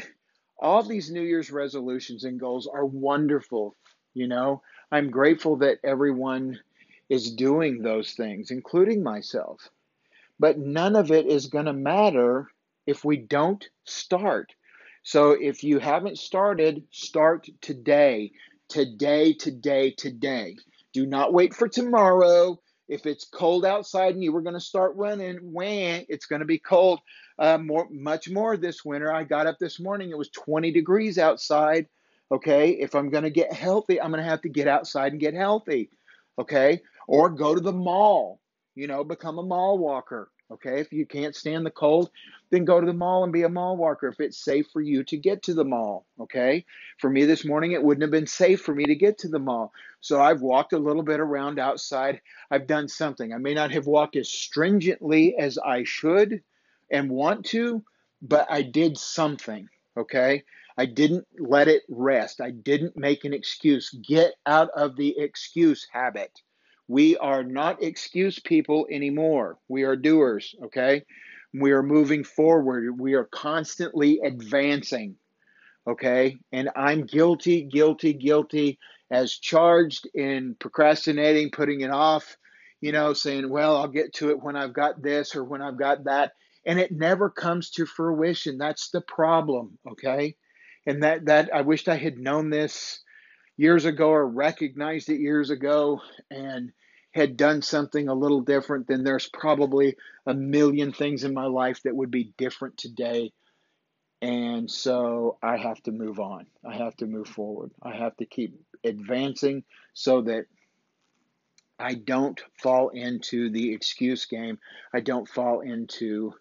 all 0.59 0.83
these 0.85 1.11
New 1.11 1.23
Year's 1.23 1.51
resolutions 1.51 2.23
and 2.23 2.39
goals 2.39 2.69
are 2.69 2.87
wonderful. 2.87 3.75
You 4.15 4.29
know, 4.29 4.63
I'm 4.93 5.11
grateful 5.11 5.57
that 5.57 5.79
everyone 5.83 6.61
is 7.09 7.35
doing 7.35 7.83
those 7.83 8.13
things, 8.13 8.51
including 8.53 9.03
myself. 9.03 9.69
But 10.39 10.59
none 10.59 10.95
of 10.95 11.11
it 11.11 11.27
is 11.27 11.47
going 11.47 11.67
to 11.67 11.73
matter 11.73 12.49
if 12.87 13.05
we 13.05 13.17
don't 13.17 13.69
start. 13.85 14.55
So 15.03 15.33
if 15.33 15.65
you 15.65 15.81
haven't 15.81 16.19
started, 16.19 16.85
start 16.91 17.49
today. 17.61 18.33
Today, 18.69 19.33
today, 19.33 19.91
today. 19.91 20.57
Do 20.93 21.07
not 21.07 21.33
wait 21.33 21.55
for 21.55 21.69
tomorrow. 21.69 22.61
If 22.89 23.07
it's 23.07 23.25
cold 23.25 23.65
outside 23.65 24.15
and 24.15 24.25
you 24.25 24.33
were 24.33 24.43
going 24.43 24.55
to 24.55 24.61
start 24.61 24.97
running, 24.97 25.37
wham, 25.53 26.05
it's 26.09 26.27
going 26.27 26.41
to 26.41 26.47
be 26.47 26.59
cold. 26.59 27.01
Uh, 27.39 27.59
more, 27.59 27.89
much 27.91 28.29
more 28.29 28.57
this 28.57 28.85
winter. 28.85 29.13
I 29.13 29.25
got 29.25 29.47
up 29.47 29.59
this 29.59 29.81
morning, 29.81 30.11
it 30.11 30.19
was 30.19 30.31
20 30.31 30.73
degrees 30.73 31.19
outside. 31.19 31.87
Okay, 32.31 32.71
if 32.71 32.95
I'm 32.95 33.11
going 33.11 33.25
to 33.25 33.31
get 33.31 33.53
healthy, 33.53 34.01
I'm 34.01 34.11
going 34.11 34.23
to 34.23 34.29
have 34.29 34.43
to 34.43 34.49
get 34.49 34.67
outside 34.67 35.13
and 35.13 35.21
get 35.21 35.35
healthy. 35.35 35.91
Okay, 36.39 36.81
or 37.07 37.29
go 37.29 37.55
to 37.55 37.61
the 37.61 37.73
mall, 37.73 38.41
you 38.75 38.87
know, 38.87 39.05
become 39.05 39.39
a 39.39 39.43
mall 39.43 39.79
walker. 39.79 40.32
Okay, 40.51 40.81
if 40.81 40.93
you 40.93 41.07
can't 41.07 41.35
stand 41.35 41.65
the 41.65 41.71
cold, 41.71 42.11
then 42.51 42.67
go 42.67 42.79
to 42.79 42.87
the 42.87 42.93
mall 42.93 43.25
and 43.25 43.33
be 43.33 43.43
a 43.43 43.49
mall 43.49 43.77
walker 43.77 44.09
if 44.09 44.21
it's 44.21 44.37
safe 44.37 44.67
for 44.71 44.83
you 44.83 45.03
to 45.05 45.17
get 45.17 45.45
to 45.45 45.55
the 45.55 45.65
mall. 45.65 46.05
Okay, 46.21 46.67
for 46.99 47.09
me 47.09 47.25
this 47.25 47.45
morning, 47.45 47.73
it 47.73 47.83
wouldn't 47.83 48.03
have 48.03 48.11
been 48.11 48.27
safe 48.27 48.61
for 48.61 48.75
me 48.75 48.85
to 48.85 48.95
get 48.95 49.19
to 49.19 49.29
the 49.29 49.39
mall. 49.39 49.73
So 50.01 50.21
I've 50.21 50.43
walked 50.43 50.75
a 50.75 50.79
little 50.79 51.03
bit 51.03 51.21
around 51.21 51.59
outside. 51.59 52.21
I've 52.51 52.67
done 52.67 52.89
something. 52.89 53.33
I 53.33 53.39
may 53.39 53.55
not 53.55 53.73
have 53.73 53.87
walked 53.87 54.17
as 54.17 54.29
stringently 54.29 55.37
as 55.39 55.59
I 55.59 55.85
should 55.85 56.43
and 56.91 57.11
want 57.11 57.47
to, 57.47 57.83
but 58.21 58.47
I 58.51 58.63
did 58.63 58.99
something. 58.99 59.69
Okay, 59.97 60.45
I 60.77 60.87
didn't 60.87 61.27
let 61.39 61.69
it 61.69 61.83
rest. 61.89 62.41
I 62.41 62.51
didn't 62.51 62.97
make 62.97 63.25
an 63.25 63.33
excuse. 63.33 63.91
Get 63.91 64.35
out 64.45 64.71
of 64.77 64.97
the 64.97 65.19
excuse 65.19 65.87
habit. 65.91 66.43
We 66.89 67.17
are 67.17 67.43
not 67.45 67.83
excuse 67.83 68.39
people 68.39 68.87
anymore. 68.91 69.59
We 69.69 69.85
are 69.85 69.97
doers, 69.97 70.55
okay? 70.65 71.05
We 71.55 71.73
are 71.73 71.83
moving 71.83 72.25
forward. 72.25 72.99
We 72.99 73.15
are 73.15 73.25
constantly 73.25 74.21
advancing, 74.25 75.17
okay? 75.87 76.39
And 76.51 76.71
I'm 76.75 77.05
guilty, 77.05 77.65
guilty, 77.65 78.13
guilty 78.13 78.79
as 79.11 79.37
charged 79.37 80.09
in 80.15 80.57
procrastinating, 80.59 81.51
putting 81.51 81.83
it 81.83 81.91
off, 81.91 82.37
you 82.81 82.93
know, 82.93 83.13
saying, 83.13 83.49
well, 83.49 83.77
I'll 83.77 83.89
get 83.89 84.15
to 84.15 84.31
it 84.31 84.43
when 84.43 84.57
I've 84.57 84.73
got 84.73 85.03
this 85.03 85.37
or 85.37 85.45
when 85.45 85.61
I've 85.63 85.79
got 85.79 86.05
that. 86.05 86.33
And 86.65 86.81
it 86.81 86.93
never 86.93 87.29
comes 87.29 87.71
to 87.73 87.87
fruition. 87.87 88.57
That's 88.57 88.91
the 88.91 89.03
problem, 89.03 89.79
okay? 89.91 90.37
And 90.87 91.03
that 91.03 91.27
that 91.27 91.51
I 91.55 91.61
wished 91.61 91.89
I 91.89 91.97
had 91.97 92.19
known 92.19 92.51
this 92.51 93.01
years 93.57 93.85
ago 93.85 94.09
or 94.09 94.27
recognized 94.27 95.09
it 95.09 95.21
years 95.21 95.51
ago 95.51 96.01
and 96.31 96.73
had 97.13 97.37
done 97.37 97.63
something 97.63 98.09
a 98.09 98.15
little 98.15 98.41
different, 98.41 98.87
then 98.89 99.05
there's 99.05 99.29
probably 99.29 99.97
a 100.27 100.35
million 100.35 100.93
things 100.93 101.25
in 101.25 101.35
my 101.35 101.47
life 101.47 101.83
that 101.83 101.95
would 101.95 102.11
be 102.11 102.33
different 102.39 102.77
today. 102.79 103.33
And 104.23 104.71
so 104.71 105.37
I 105.43 105.57
have 105.57 105.83
to 105.83 105.93
move 105.93 106.21
on. 106.21 106.47
I 106.65 106.77
have 106.77 106.97
to 106.99 107.07
move 107.07 107.29
forward. 107.29 107.73
I 107.83 107.95
have 107.97 108.17
to 108.19 108.25
keep 108.25 108.59
advancing 108.85 109.65
so 109.93 110.23
that 110.23 110.47
I 111.79 111.95
don't 111.95 112.41
fall 112.63 112.91
into 112.91 113.51
the 113.51 113.73
excuse 113.73 114.27
game. 114.27 114.59
I 114.95 115.01
don't 115.01 115.29
fall 115.29 115.61
into 115.61 116.35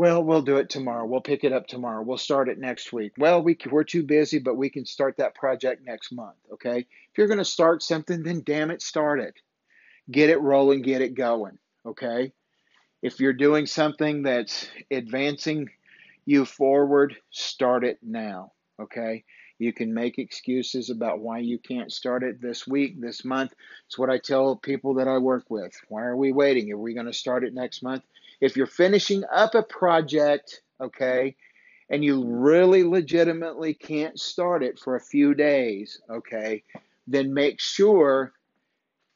well, 0.00 0.24
we'll 0.24 0.40
do 0.40 0.56
it 0.56 0.70
tomorrow. 0.70 1.04
We'll 1.04 1.20
pick 1.20 1.44
it 1.44 1.52
up 1.52 1.66
tomorrow. 1.66 2.02
We'll 2.02 2.16
start 2.16 2.48
it 2.48 2.58
next 2.58 2.90
week. 2.90 3.12
Well, 3.18 3.42
we, 3.42 3.58
we're 3.70 3.84
too 3.84 4.02
busy, 4.02 4.38
but 4.38 4.56
we 4.56 4.70
can 4.70 4.86
start 4.86 5.18
that 5.18 5.34
project 5.34 5.84
next 5.84 6.10
month. 6.10 6.38
Okay. 6.54 6.78
If 6.78 7.18
you're 7.18 7.26
going 7.26 7.36
to 7.36 7.44
start 7.44 7.82
something, 7.82 8.22
then 8.22 8.42
damn 8.42 8.70
it, 8.70 8.80
start 8.80 9.20
it. 9.20 9.34
Get 10.10 10.30
it 10.30 10.40
rolling, 10.40 10.80
get 10.80 11.02
it 11.02 11.14
going. 11.14 11.58
Okay. 11.84 12.32
If 13.02 13.20
you're 13.20 13.34
doing 13.34 13.66
something 13.66 14.22
that's 14.22 14.70
advancing 14.90 15.68
you 16.24 16.46
forward, 16.46 17.14
start 17.30 17.84
it 17.84 17.98
now. 18.02 18.52
Okay. 18.80 19.24
You 19.58 19.74
can 19.74 19.92
make 19.92 20.18
excuses 20.18 20.88
about 20.88 21.20
why 21.20 21.40
you 21.40 21.58
can't 21.58 21.92
start 21.92 22.22
it 22.22 22.40
this 22.40 22.66
week, 22.66 22.98
this 22.98 23.22
month. 23.22 23.52
It's 23.86 23.98
what 23.98 24.08
I 24.08 24.16
tell 24.16 24.56
people 24.56 24.94
that 24.94 25.08
I 25.08 25.18
work 25.18 25.50
with. 25.50 25.78
Why 25.88 26.04
are 26.04 26.16
we 26.16 26.32
waiting? 26.32 26.72
Are 26.72 26.78
we 26.78 26.94
going 26.94 27.04
to 27.04 27.12
start 27.12 27.44
it 27.44 27.52
next 27.52 27.82
month? 27.82 28.02
If 28.40 28.56
you're 28.56 28.66
finishing 28.66 29.24
up 29.30 29.54
a 29.54 29.62
project, 29.62 30.62
okay, 30.80 31.36
and 31.90 32.04
you 32.04 32.24
really 32.24 32.84
legitimately 32.84 33.74
can't 33.74 34.18
start 34.18 34.62
it 34.62 34.78
for 34.78 34.96
a 34.96 35.00
few 35.00 35.34
days, 35.34 36.00
okay, 36.08 36.62
then 37.06 37.34
make 37.34 37.60
sure 37.60 38.32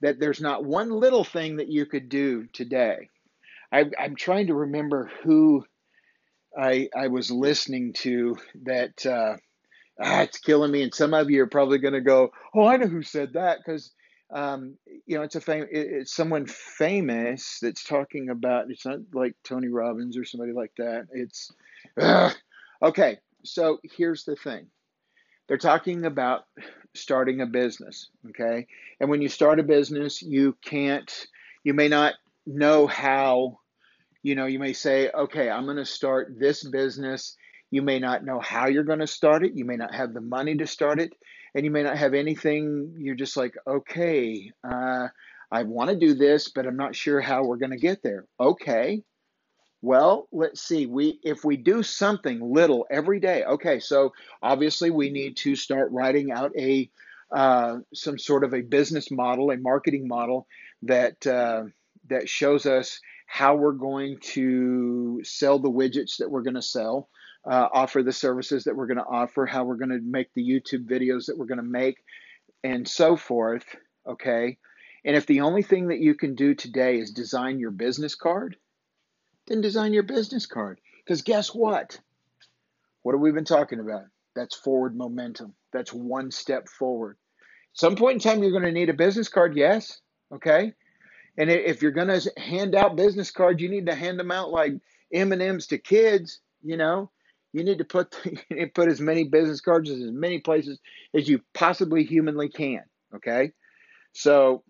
that 0.01 0.19
there's 0.19 0.41
not 0.41 0.65
one 0.65 0.91
little 0.91 1.25
thing 1.25 1.57
that 1.57 1.69
you 1.69 1.87
could 1.87 2.09
do 2.09 2.47
today. 2.53 3.09
I, 3.73 3.87
am 3.99 4.17
trying 4.17 4.49
to 4.49 4.55
remember 4.55 5.11
who 5.23 5.65
I, 6.57 6.89
I 6.95 7.09
was 7.09 7.31
listening 7.31 7.95
to 7.95 8.37
that. 8.65 9.05
Uh, 9.07 9.37
ah, 10.01 10.23
it's 10.23 10.39
killing 10.39 10.71
me. 10.71 10.83
And 10.83 10.95
some 10.95 11.15
of 11.15 11.31
you 11.31 11.43
are 11.43 11.49
probably 11.49 11.79
going 11.79 11.95
to 11.95 12.01
go, 12.01 12.33
"Oh, 12.55 12.67
I 12.67 12.77
know 12.77 12.87
who 12.87 13.03
said 13.03 13.33
that," 13.33 13.59
because 13.59 13.93
um, 14.31 14.77
you 15.07 15.17
know, 15.17 15.23
it's 15.23 15.37
a 15.37 15.41
fam- 15.41 15.69
it's 15.71 16.15
someone 16.15 16.47
famous 16.47 17.59
that's 17.61 17.85
talking 17.85 18.31
about. 18.31 18.71
It's 18.71 18.87
not 18.87 19.01
like 19.13 19.35
Tony 19.45 19.69
Robbins 19.69 20.17
or 20.17 20.25
somebody 20.25 20.53
like 20.53 20.73
that. 20.79 21.07
It's 21.13 21.53
uh, 22.01 22.31
okay. 22.83 23.19
So 23.45 23.79
here's 23.85 24.25
the 24.25 24.37
thing: 24.37 24.67
they're 25.49 25.59
talking 25.59 26.05
about 26.05 26.43
starting 26.95 27.41
a 27.41 27.47
business. 27.47 28.09
Okay, 28.31 28.67
and 29.01 29.11
when 29.11 29.23
you 29.23 29.29
start 29.29 29.61
a 29.61 29.65
business, 29.65 30.23
you 30.23 30.57
can't, 30.65 31.13
you 31.63 31.75
may 31.75 31.89
not 31.89 32.15
know 32.47 32.87
how. 32.87 33.59
You 34.23 34.35
know, 34.35 34.47
you 34.47 34.59
may 34.59 34.73
say, 34.73 35.11
okay, 35.11 35.51
I'm 35.51 35.67
going 35.67 35.77
to 35.77 35.85
start 35.85 36.37
this 36.39 36.65
business. 36.65 37.37
You 37.71 37.83
may 37.83 37.99
not 37.99 38.25
know 38.25 38.41
how 38.41 38.69
you're 38.69 38.83
going 38.83 39.01
to 39.01 39.07
start 39.07 39.45
it. 39.45 39.53
You 39.55 39.67
may 39.67 39.77
not 39.77 39.95
have 39.95 40.15
the 40.15 40.23
money 40.23 40.57
to 40.57 40.67
start 40.67 40.99
it 40.99 41.13
and 41.55 41.65
you 41.65 41.71
may 41.71 41.83
not 41.83 41.97
have 41.97 42.15
anything. 42.15 42.95
You're 42.99 43.15
just 43.15 43.37
like, 43.37 43.55
okay, 43.67 44.51
uh, 44.63 45.09
I 45.51 45.63
want 45.63 45.91
to 45.91 45.97
do 45.97 46.15
this, 46.15 46.49
but 46.49 46.67
I'm 46.67 46.77
not 46.77 46.97
sure 46.97 47.21
how 47.21 47.45
we're 47.45 47.59
going 47.59 47.71
to 47.71 47.77
get 47.77 48.03
there. 48.03 48.27
Okay. 48.41 49.03
Well, 49.83 50.29
let's 50.33 50.63
see. 50.63 50.87
We 50.87 51.21
if 51.23 51.45
we 51.45 51.59
do 51.59 51.83
something 51.83 52.41
little 52.41 52.87
every 52.91 53.21
day. 53.21 53.45
Okay, 53.45 53.81
so 53.81 54.15
obviously 54.43 54.91
we 54.91 55.11
need 55.11 55.37
to 55.39 55.55
start 55.55 55.93
writing 55.93 56.33
out 56.33 56.53
a 56.59 56.91
uh, 57.31 57.81
some 57.93 58.19
sort 58.19 58.45
of 58.45 58.55
a 58.55 58.63
business 58.63 59.11
model, 59.11 59.51
a 59.51 59.59
marketing 59.59 60.09
model 60.09 60.47
that 60.85 61.27
uh, 61.27 61.65
that 62.09 62.31
shows 62.31 62.65
us 62.65 62.99
how 63.27 63.57
we're 63.57 63.73
going 63.73 64.19
to 64.21 65.21
sell 65.23 65.59
the 65.59 65.71
widgets 65.71 66.17
that 66.17 66.31
we're 66.31 66.43
going 66.43 66.55
to 66.55 66.63
sell, 66.63 67.09
uh, 67.49 67.69
offer 67.73 68.03
the 68.03 68.13
services 68.13 68.65
that 68.65 68.77
we're 68.77 68.87
going 68.87 68.99
to 68.99 69.05
offer, 69.05 69.47
how 69.47 69.65
we're 69.65 69.77
going 69.77 69.91
to 69.91 70.01
make 70.01 70.33
the 70.35 70.43
YouTube 70.43 70.87
videos 70.87 71.27
that 71.27 71.37
we're 71.37 71.47
going 71.47 71.59
to 71.59 71.63
make, 71.63 72.03
and 72.63 72.89
so 72.89 73.17
forth. 73.17 73.65
Okay. 74.07 74.59
And 75.05 75.17
if 75.17 75.27
the 75.27 75.43
only 75.43 75.63
thing 75.63 75.89
that 75.89 76.01
you 76.01 76.15
can 76.15 76.35
do 76.35 76.55
today 76.55 76.99
is 76.99 77.11
design 77.11 77.59
your 77.59 77.71
business 77.71 78.15
card, 78.15 78.57
then 79.47 79.61
design 79.61 79.93
your 79.93 80.03
business 80.03 80.47
card. 80.47 80.81
Because 81.05 81.23
guess 81.23 81.55
what? 81.55 82.01
What 83.03 83.13
have 83.13 83.21
we 83.21 83.33
been 83.33 83.45
talking 83.45 83.81
about? 83.81 84.05
That's 84.35 84.57
forward 84.57 84.97
momentum. 84.97 85.55
That's 85.73 85.93
one 85.93 86.31
step 86.31 86.69
forward. 86.69 87.19
Some 87.75 87.97
point 87.97 88.15
in 88.15 88.21
time, 88.21 88.43
you're 88.43 88.53
going 88.53 88.65
to 88.65 88.73
need 88.73 88.89
a 88.89 88.95
business 88.95 89.29
card, 89.29 89.57
yes. 89.57 90.01
Okay. 90.33 90.73
And 91.37 91.51
if 91.51 91.83
you're 91.83 91.91
going 91.91 92.09
to 92.09 92.33
hand 92.41 92.75
out 92.75 92.97
business 92.97 93.31
cards, 93.31 93.61
you 93.61 93.69
need 93.69 93.87
to 93.87 93.95
hand 93.95 94.19
them 94.19 94.31
out 94.31 94.51
like 94.51 94.73
M&Ms 95.13 95.67
to 95.69 95.79
kids, 95.79 96.41
you 96.63 96.77
know. 96.77 97.11
You 97.55 97.65
need 97.65 97.79
to 97.79 97.85
put 97.85 98.15
need 98.51 98.67
to 98.67 98.67
put 98.67 98.89
as 98.89 99.01
many 99.01 99.25
business 99.25 99.63
cards 99.63 99.91
as 99.91 100.01
many 100.11 100.41
places 100.41 100.79
as 101.15 101.27
you 101.27 101.41
possibly 101.55 102.05
humanly 102.05 102.51
can. 102.51 102.83
Okay, 103.15 103.53
so 104.13 104.63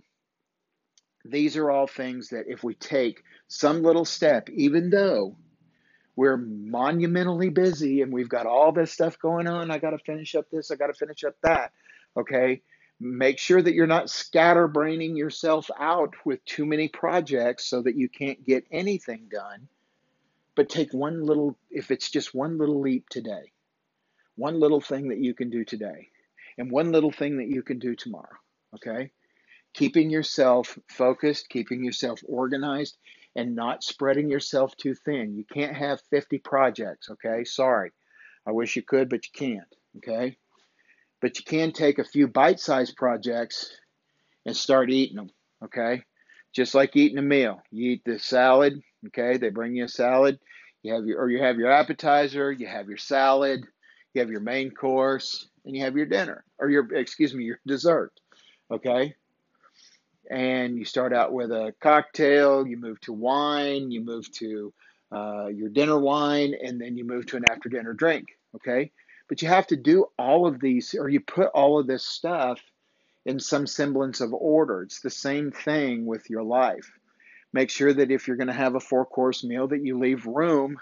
these 1.24 1.56
are 1.56 1.70
all 1.70 1.88
things 1.88 2.28
that 2.28 2.44
if 2.46 2.62
we 2.62 2.74
take 2.74 3.24
some 3.48 3.82
little 3.82 4.04
step, 4.04 4.48
even 4.50 4.90
though 4.90 5.36
we're 6.16 6.36
monumentally 6.36 7.48
busy 7.48 8.02
and 8.02 8.12
we've 8.12 8.28
got 8.28 8.46
all 8.46 8.72
this 8.72 8.92
stuff 8.92 9.18
going 9.18 9.46
on. 9.48 9.70
I 9.70 9.78
got 9.78 9.90
to 9.90 9.98
finish 9.98 10.34
up 10.34 10.48
this, 10.50 10.70
I 10.70 10.76
got 10.76 10.88
to 10.88 10.94
finish 10.94 11.24
up 11.24 11.34
that. 11.42 11.72
Okay. 12.16 12.62
Make 13.00 13.38
sure 13.38 13.60
that 13.60 13.74
you're 13.74 13.88
not 13.88 14.06
scatterbraining 14.06 15.16
yourself 15.16 15.68
out 15.78 16.14
with 16.24 16.44
too 16.44 16.64
many 16.64 16.88
projects 16.88 17.66
so 17.66 17.82
that 17.82 17.96
you 17.96 18.08
can't 18.08 18.44
get 18.44 18.64
anything 18.70 19.28
done. 19.30 19.68
But 20.56 20.68
take 20.68 20.92
one 20.94 21.24
little, 21.24 21.56
if 21.70 21.90
it's 21.90 22.10
just 22.10 22.34
one 22.34 22.58
little 22.58 22.80
leap 22.80 23.08
today, 23.08 23.52
one 24.36 24.60
little 24.60 24.80
thing 24.80 25.08
that 25.08 25.18
you 25.18 25.34
can 25.34 25.50
do 25.50 25.64
today, 25.64 26.08
and 26.58 26.70
one 26.70 26.92
little 26.92 27.12
thing 27.12 27.38
that 27.38 27.48
you 27.48 27.62
can 27.62 27.78
do 27.78 27.94
tomorrow. 27.94 28.36
Okay? 28.74 29.10
Keeping 29.72 30.10
yourself 30.10 30.78
focused, 30.88 31.48
keeping 31.48 31.84
yourself 31.84 32.20
organized, 32.26 32.96
and 33.36 33.56
not 33.56 33.82
spreading 33.82 34.30
yourself 34.30 34.76
too 34.76 34.94
thin. 34.94 35.34
You 35.34 35.44
can't 35.44 35.76
have 35.76 36.00
50 36.10 36.38
projects, 36.38 37.10
okay? 37.10 37.44
Sorry. 37.44 37.90
I 38.46 38.52
wish 38.52 38.76
you 38.76 38.82
could, 38.82 39.08
but 39.08 39.26
you 39.26 39.32
can't, 39.34 39.74
okay? 39.96 40.36
But 41.20 41.38
you 41.38 41.44
can 41.44 41.72
take 41.72 41.98
a 41.98 42.04
few 42.04 42.28
bite 42.28 42.60
sized 42.60 42.96
projects 42.96 43.76
and 44.46 44.56
start 44.56 44.90
eating 44.90 45.16
them, 45.16 45.30
okay? 45.64 46.04
Just 46.54 46.74
like 46.74 46.96
eating 46.96 47.18
a 47.18 47.22
meal. 47.22 47.60
You 47.70 47.92
eat 47.92 48.02
the 48.04 48.18
salad, 48.18 48.80
okay? 49.08 49.36
They 49.36 49.50
bring 49.50 49.74
you 49.74 49.84
a 49.84 49.88
salad. 49.88 50.38
You 50.82 50.94
have 50.94 51.04
your 51.04 51.20
or 51.20 51.30
you 51.30 51.42
have 51.42 51.56
your 51.56 51.70
appetizer, 51.70 52.52
you 52.52 52.66
have 52.66 52.88
your 52.88 52.98
salad, 52.98 53.60
you 54.12 54.20
have 54.20 54.30
your 54.30 54.40
main 54.40 54.70
course, 54.70 55.48
and 55.64 55.74
you 55.74 55.82
have 55.82 55.96
your 55.96 56.06
dinner 56.06 56.44
or 56.58 56.68
your 56.68 56.92
excuse 56.94 57.34
me, 57.34 57.44
your 57.44 57.58
dessert. 57.66 58.12
Okay? 58.70 59.14
and 60.30 60.78
you 60.78 60.84
start 60.84 61.12
out 61.12 61.32
with 61.32 61.50
a 61.50 61.74
cocktail, 61.80 62.66
you 62.66 62.76
move 62.76 63.00
to 63.02 63.12
wine, 63.12 63.90
you 63.90 64.02
move 64.02 64.30
to 64.32 64.72
uh, 65.12 65.46
your 65.48 65.68
dinner 65.68 65.98
wine, 65.98 66.54
and 66.62 66.80
then 66.80 66.96
you 66.96 67.04
move 67.04 67.26
to 67.26 67.36
an 67.36 67.44
after 67.50 67.68
dinner 67.68 67.92
drink. 67.92 68.28
Okay. 68.56 68.90
But 69.28 69.42
you 69.42 69.48
have 69.48 69.66
to 69.68 69.76
do 69.76 70.06
all 70.18 70.46
of 70.46 70.60
these, 70.60 70.94
or 70.94 71.08
you 71.08 71.20
put 71.20 71.48
all 71.48 71.78
of 71.78 71.86
this 71.86 72.06
stuff 72.06 72.60
in 73.24 73.40
some 73.40 73.66
semblance 73.66 74.20
of 74.20 74.32
order. 74.32 74.82
It's 74.82 75.00
the 75.00 75.10
same 75.10 75.50
thing 75.50 76.06
with 76.06 76.28
your 76.28 76.42
life. 76.42 76.90
Make 77.52 77.70
sure 77.70 77.92
that 77.92 78.10
if 78.10 78.26
you're 78.26 78.36
going 78.36 78.48
to 78.48 78.52
have 78.52 78.74
a 78.74 78.80
four 78.80 79.06
course 79.06 79.44
meal, 79.44 79.68
that 79.68 79.84
you 79.84 79.98
leave 79.98 80.26
room 80.26 80.78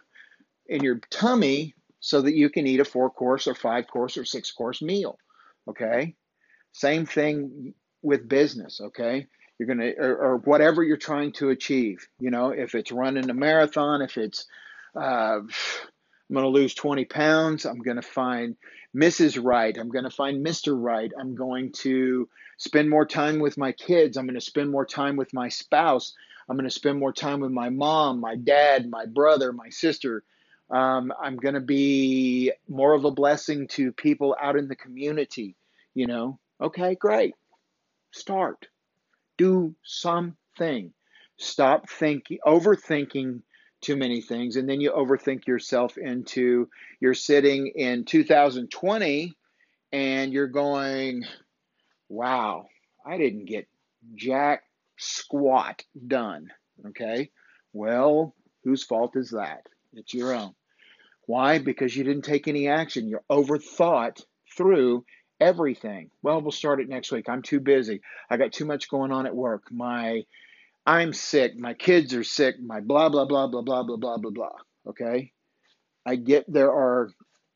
in 0.67 0.83
your 0.83 1.01
tummy 1.11 1.75
so 2.01 2.23
that 2.23 2.35
you 2.35 2.51
can 2.51 2.67
eat 2.67 2.81
a 2.81 2.85
four 2.85 3.11
course 3.11 3.47
or 3.47 3.55
five 3.55 3.87
course 3.87 4.17
or 4.17 4.25
six 4.25 4.51
course 4.51 4.83
meal. 4.83 5.19
Okay. 5.69 6.15
Same 6.73 7.07
thing 7.07 7.75
with 8.03 8.29
business, 8.29 8.81
okay? 8.81 9.27
You're 9.59 9.67
going 9.67 9.79
to, 9.79 9.95
or, 9.99 10.17
or, 10.17 10.37
whatever 10.39 10.83
you're 10.83 10.97
trying 10.97 11.33
to 11.35 11.51
achieve, 11.51 12.09
you 12.19 12.31
know, 12.31 12.51
if 12.51 12.75
it's 12.75 12.91
running 12.91 13.31
a 13.31 13.35
marathon, 13.35 14.03
if 14.03 14.17
it's, 14.17 14.47
uh, 14.97 15.39
I'm 15.39 15.49
going 16.33 16.45
to 16.45 16.49
lose 16.49 16.75
20 16.75 17.05
pounds, 17.05 17.65
I'm 17.65 17.81
going 17.81 17.97
to 17.97 18.03
find 18.03 18.57
Mrs. 18.95 19.43
Right, 19.43 19.77
I'm 19.77 19.89
going 19.89 20.05
to 20.05 20.11
find 20.11 20.45
Mr. 20.45 20.75
Right, 20.79 21.11
I'm 21.19 21.35
going 21.35 21.73
to 21.73 22.29
spend 22.59 22.91
more 22.91 23.07
time 23.07 23.39
with 23.39 23.57
my 23.57 23.73
kids, 23.73 24.17
I'm 24.17 24.27
going 24.27 24.35
to 24.35 24.41
spend 24.41 24.71
more 24.71 24.85
time 24.85 25.17
with 25.17 25.33
my 25.33 25.49
spouse, 25.49 26.15
I'm 26.49 26.57
going 26.57 26.69
to 26.69 26.75
spend 26.75 26.99
more 26.99 27.13
time 27.13 27.41
with 27.41 27.53
my 27.53 27.71
mom, 27.71 28.21
my 28.21 28.37
dad, 28.37 28.91
my 28.91 29.07
brother, 29.07 29.53
my 29.53 29.71
sister. 29.71 30.23
Um, 30.71 31.13
I'm 31.21 31.37
going 31.37 31.55
to 31.55 31.61
be 31.61 32.53
more 32.69 32.95
of 32.95 33.05
a 33.05 33.11
blessing 33.11 33.69
to 33.69 33.93
people 33.93 34.37
out 34.41 34.57
in 34.57 34.69
the 34.69 34.77
community, 34.77 35.55
you 35.95 36.07
know. 36.07 36.39
Okay, 36.61 36.95
great. 36.95 37.35
Start. 38.11 38.69
Do 39.37 39.75
something. 39.83 40.93
Stop 41.37 41.89
thinking, 41.91 42.39
overthinking 42.47 43.43
too 43.83 43.97
many 43.97 44.21
things, 44.21 44.57
and 44.57 44.69
then 44.69 44.81
you 44.81 44.93
overthink 44.93 45.47
yourself 45.47 45.99
into 45.99 46.69
you're 47.01 47.15
sitting 47.15 47.67
in 47.75 48.05
2020 48.05 49.35
and 49.93 50.33
you're 50.33 50.47
going, 50.47 51.25
wow, 52.09 52.67
I 53.05 53.19
didn't 53.19 53.45
get 53.45 53.69
jack 54.15 54.63
squat 54.97 55.85
done. 56.07 56.51
Okay. 56.89 57.31
Well, 57.73 58.35
whose 58.65 58.85
fault 58.85 59.17
is 59.17 59.31
that? 59.31 59.67
It's 59.95 60.15
your 60.15 60.33
own. 60.35 60.55
Why? 61.27 61.59
Because 61.59 61.95
you 61.95 62.05
didn't 62.05 62.25
take 62.25 62.49
any 62.49 62.69
action. 62.69 63.09
You 63.09 63.21
overthought 63.31 64.25
through 64.57 65.05
everything. 65.41 66.11
Well, 66.23 66.41
we'll 66.41 66.53
start 66.53 66.81
it 66.81 66.89
next 66.89 67.13
week. 67.13 67.29
I'm 67.29 67.43
too 67.43 67.61
busy. 67.61 68.01
I 68.31 68.37
got 68.37 68.53
too 68.53 68.65
much 68.65 68.89
going 68.89 69.13
on 69.13 69.27
at 69.27 69.35
work. 69.35 69.65
My 69.71 70.25
I'm 70.87 71.13
sick. 71.13 71.57
My 71.57 71.75
kids 71.75 72.15
are 72.15 72.25
sick. 72.25 72.61
My 72.61 72.81
blah 72.81 73.09
blah 73.09 73.25
blah 73.25 73.47
blah 73.47 73.63
blah 73.63 73.83
blah 73.85 73.97
blah 73.97 74.17
blah 74.19 74.31
blah. 74.31 74.57
Okay? 74.89 75.33
I 76.05 76.17
get 76.17 76.53
there 76.53 76.73
are 76.73 77.11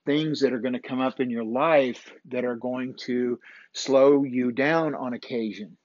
things 0.04 0.40
that 0.40 0.52
are 0.52 0.60
going 0.60 0.74
to 0.74 0.80
come 0.80 1.00
up 1.00 1.18
in 1.18 1.30
your 1.30 1.44
life 1.44 2.12
that 2.26 2.44
are 2.44 2.54
going 2.54 2.94
to 2.94 3.40
slow 3.72 4.22
you 4.22 4.52
down 4.52 4.94
on 4.94 5.14
occasion. 5.14 5.76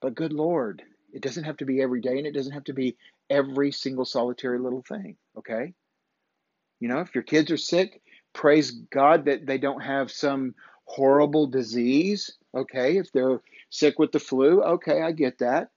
But 0.00 0.14
good 0.14 0.32
Lord, 0.32 0.82
it 1.12 1.22
doesn't 1.22 1.44
have 1.44 1.56
to 1.56 1.64
be 1.64 1.82
every 1.82 2.00
day 2.00 2.18
and 2.18 2.26
it 2.26 2.34
doesn't 2.34 2.52
have 2.52 2.64
to 2.64 2.72
be 2.72 2.96
every 3.28 3.72
single 3.72 4.04
solitary 4.04 4.58
little 4.60 4.82
thing, 4.82 5.16
okay? 5.36 5.74
You 6.78 6.88
know, 6.88 7.00
if 7.00 7.14
your 7.14 7.24
kids 7.24 7.50
are 7.50 7.56
sick, 7.56 8.02
praise 8.32 8.70
God 8.70 9.24
that 9.24 9.46
they 9.46 9.58
don't 9.58 9.80
have 9.80 10.10
some 10.10 10.54
horrible 10.84 11.46
disease. 11.46 12.36
Okay, 12.54 12.98
if 12.98 13.10
they're 13.10 13.40
sick 13.70 13.98
with 13.98 14.12
the 14.12 14.20
flu, 14.20 14.62
okay, 14.62 15.02
I 15.02 15.10
get 15.10 15.38
that. 15.38 15.70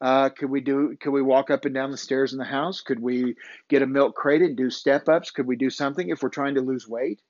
Uh, 0.00 0.28
could 0.28 0.50
we 0.50 0.60
do? 0.60 0.96
Could 1.00 1.12
we 1.12 1.22
walk 1.22 1.50
up 1.50 1.64
and 1.64 1.74
down 1.74 1.90
the 1.90 1.96
stairs 1.96 2.32
in 2.32 2.38
the 2.38 2.44
house? 2.44 2.80
Could 2.80 3.00
we 3.00 3.36
get 3.68 3.82
a 3.82 3.86
milk 3.86 4.14
crate 4.14 4.42
and 4.42 4.56
do 4.56 4.70
step 4.70 5.08
ups? 5.08 5.30
Could 5.30 5.46
we 5.46 5.56
do 5.56 5.70
something 5.70 6.08
if 6.08 6.22
we're 6.22 6.28
trying 6.28 6.56
to 6.56 6.60
lose 6.60 6.88
weight? 6.88 7.20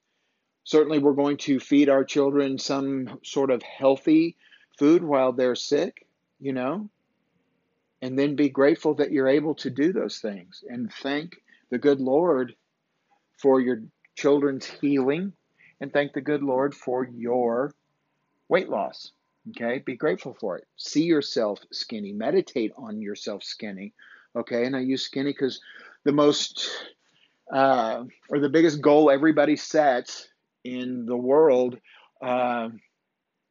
Certainly, 0.65 1.01
we're 1.01 1.13
going 1.13 1.37
to 1.39 1.61
feed 1.61 1.89
our 1.89 2.05
children 2.05 2.59
some 2.59 3.21
sort 3.23 3.51
of 3.51 3.63
healthy 3.63 4.37
food 4.79 5.05
while 5.05 5.33
they're 5.33 5.55
sick. 5.55 6.07
You 6.41 6.53
know, 6.53 6.91
and 8.03 8.19
then 8.19 8.37
be 8.37 8.51
grateful 8.51 8.95
that 8.95 9.13
you're 9.13 9.29
able 9.29 9.55
to 9.55 9.71
do 9.71 9.93
those 9.93 10.19
things 10.19 10.63
and 10.69 10.93
thank 10.93 11.37
the 11.71 11.79
good 11.79 12.01
Lord 12.01 12.55
for 13.39 13.61
your 13.61 13.83
children's 14.15 14.67
healing 14.67 15.33
and 15.81 15.93
thank 15.93 16.13
the 16.13 16.21
good 16.21 16.43
Lord 16.43 16.75
for 16.75 17.05
your 17.05 17.73
weight 18.49 18.69
loss. 18.69 19.13
Okay, 19.51 19.83
be 19.85 19.97
grateful 19.97 20.37
for 20.41 20.57
it. 20.57 20.67
See 20.77 21.03
yourself 21.03 21.61
skinny. 21.71 22.13
Meditate 22.13 22.73
on 22.77 23.03
yourself 23.03 23.43
skinny. 23.45 23.93
Okay, 24.35 24.65
and 24.65 24.75
I 24.75 24.81
use 24.81 25.03
skinny 25.03 25.31
because 25.33 25.61
the 26.05 26.13
most 26.13 26.69
uh, 27.53 28.05
or 28.31 28.39
the 28.39 28.49
biggest 28.49 28.81
goal 28.81 29.11
everybody 29.11 29.57
sets 29.57 30.29
in 30.65 31.05
the 31.07 31.17
world 31.17 31.79
uh, 32.23 32.71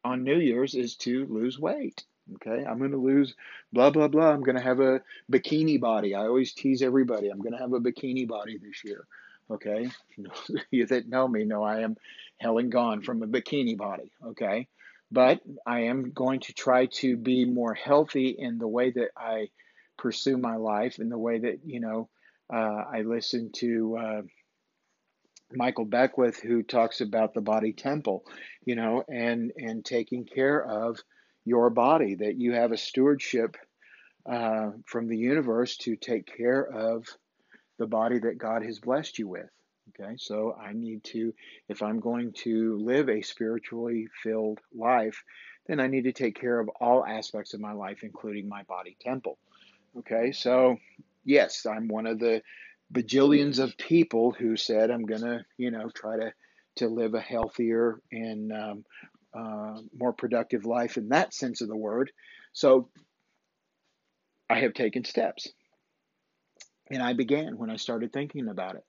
on 0.03 0.23
New 0.23 0.39
Year's 0.39 0.73
is 0.73 0.95
to 0.95 1.25
lose 1.27 1.59
weight. 1.59 2.03
Okay, 2.35 2.65
I'm 2.65 2.79
going 2.79 2.91
to 2.91 2.97
lose 2.97 3.35
blah, 3.73 3.89
blah, 3.89 4.07
blah. 4.07 4.31
I'm 4.31 4.43
going 4.43 4.55
to 4.55 4.63
have 4.63 4.79
a 4.79 5.01
bikini 5.31 5.79
body. 5.79 6.15
I 6.15 6.21
always 6.21 6.53
tease 6.53 6.81
everybody 6.81 7.29
I'm 7.29 7.41
going 7.41 7.51
to 7.51 7.59
have 7.59 7.73
a 7.73 7.79
bikini 7.79 8.27
body 8.27 8.57
this 8.57 8.83
year. 8.83 9.05
Okay, 9.51 9.89
you 10.71 10.85
that 10.87 11.07
know 11.07 11.27
me 11.27 11.43
know 11.43 11.63
I 11.63 11.81
am 11.81 11.97
hell 12.37 12.57
and 12.57 12.71
gone 12.71 13.01
from 13.01 13.21
a 13.21 13.27
bikini 13.27 13.77
body. 13.77 14.11
Okay, 14.25 14.67
but 15.13 15.41
I 15.65 15.81
am 15.81 16.11
going 16.11 16.39
to 16.41 16.53
try 16.53 16.87
to 16.87 17.15
be 17.15 17.45
more 17.45 17.75
healthy 17.75 18.29
in 18.29 18.57
the 18.57 18.67
way 18.67 18.89
that 18.91 19.09
I 19.15 19.49
pursue 19.97 20.37
my 20.37 20.55
life, 20.55 20.97
in 20.97 21.09
the 21.09 21.19
way 21.19 21.37
that 21.39 21.59
you 21.63 21.79
know 21.79 22.09
uh, 22.51 22.83
I 22.91 23.01
listen 23.01 23.51
to. 23.57 23.97
Uh, 23.97 24.21
Michael 25.55 25.85
Beckwith, 25.85 26.39
who 26.39 26.63
talks 26.63 26.99
about 26.99 27.35
the 27.35 27.41
body 27.41 27.73
temple, 27.73 28.25
you 28.65 28.75
know, 28.75 29.03
and 29.07 29.51
and 29.55 29.85
taking 29.85 30.25
care 30.25 30.59
of 30.65 30.99
your 31.45 31.69
body, 31.69 32.15
that 32.15 32.35
you 32.35 32.53
have 32.53 32.71
a 32.71 32.77
stewardship 32.77 33.55
uh, 34.27 34.71
from 34.87 35.07
the 35.07 35.17
universe 35.17 35.77
to 35.77 35.95
take 35.95 36.25
care 36.37 36.65
of 36.65 37.05
the 37.77 37.85
body 37.85 38.17
that 38.17 38.39
God 38.39 38.63
has 38.63 38.79
blessed 38.79 39.19
you 39.19 39.27
with. 39.27 39.49
Okay, 39.99 40.15
so 40.17 40.55
I 40.59 40.73
need 40.73 41.03
to, 41.05 41.33
if 41.69 41.83
I'm 41.83 41.99
going 41.99 42.33
to 42.43 42.77
live 42.77 43.09
a 43.09 43.21
spiritually 43.21 44.07
filled 44.23 44.59
life, 44.75 45.23
then 45.67 45.79
I 45.79 45.87
need 45.87 46.05
to 46.05 46.11
take 46.11 46.39
care 46.39 46.59
of 46.59 46.69
all 46.81 47.05
aspects 47.05 47.53
of 47.53 47.59
my 47.59 47.73
life, 47.73 47.99
including 48.03 48.49
my 48.49 48.63
body 48.63 48.97
temple. 48.99 49.37
Okay, 49.99 50.31
so 50.31 50.77
yes, 51.23 51.65
I'm 51.65 51.87
one 51.87 52.07
of 52.07 52.19
the 52.19 52.41
bajillions 52.91 53.59
of 53.59 53.77
people 53.77 54.31
who 54.31 54.57
said 54.57 54.89
I'm 54.89 55.05
to, 55.05 55.45
you 55.57 55.71
know, 55.71 55.89
try 55.93 56.17
to 56.17 56.33
to 56.77 56.87
live 56.87 57.13
a 57.13 57.21
healthier 57.21 58.01
and 58.11 58.51
um, 58.51 58.85
uh, 59.33 59.79
more 59.95 60.13
productive 60.13 60.65
life 60.65 60.97
in 60.97 61.09
that 61.09 61.33
sense 61.33 61.61
of 61.61 61.67
the 61.67 61.77
word. 61.77 62.11
So 62.51 62.89
I 64.49 64.59
have 64.61 64.73
taken 64.73 65.05
steps. 65.05 65.47
And 66.89 67.01
I 67.01 67.13
began 67.13 67.57
when 67.57 67.69
I 67.69 67.77
started 67.77 68.11
thinking 68.11 68.47
about 68.47 68.75
it, 68.75 68.83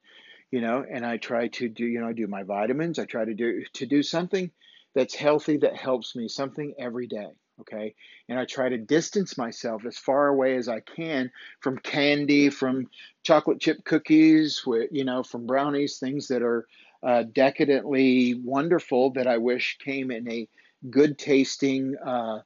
you 0.51 0.61
know, 0.61 0.85
and 0.89 1.05
I 1.05 1.17
try 1.17 1.49
to 1.49 1.69
do, 1.69 1.85
you 1.85 2.01
know, 2.01 2.09
I 2.09 2.13
do 2.13 2.27
my 2.27 2.43
vitamins. 2.43 2.99
I 2.99 3.05
try 3.07 3.25
to 3.25 3.35
do, 3.35 3.65
to 3.75 3.87
do 3.87 4.03
something 4.03 4.51
that's 4.95 5.15
healthy 5.15 5.59
that 5.59 5.77
helps 5.77 6.15
me, 6.15 6.29
something 6.29 6.75
every 6.79 7.07
day. 7.07 7.29
okay? 7.61 7.95
And 8.29 8.39
I 8.39 8.45
try 8.45 8.69
to 8.69 8.79
distance 8.79 9.37
myself 9.37 9.85
as 9.87 9.99
far 9.99 10.29
away 10.29 10.57
as 10.57 10.69
I 10.69 10.81
can 10.81 11.31
from 11.61 11.79
candy, 11.79 12.51
from 12.51 12.89
chocolate 13.25 13.61
chip 13.61 13.85
cookies, 13.85 14.63
you 14.91 15.05
know, 15.05 15.23
from 15.23 15.47
brownies, 15.47 15.99
things 15.99 16.29
that 16.29 16.43
are 16.43 16.67
uh, 17.03 17.25
decadently 17.25 18.35
wonderful 18.35 19.11
that 19.13 19.27
I 19.27 19.39
wish 19.39 19.79
came 19.79 20.11
in 20.11 20.31
a 20.31 20.49
good 20.91 21.19
tasting, 21.19 21.97
uh, 22.05 22.41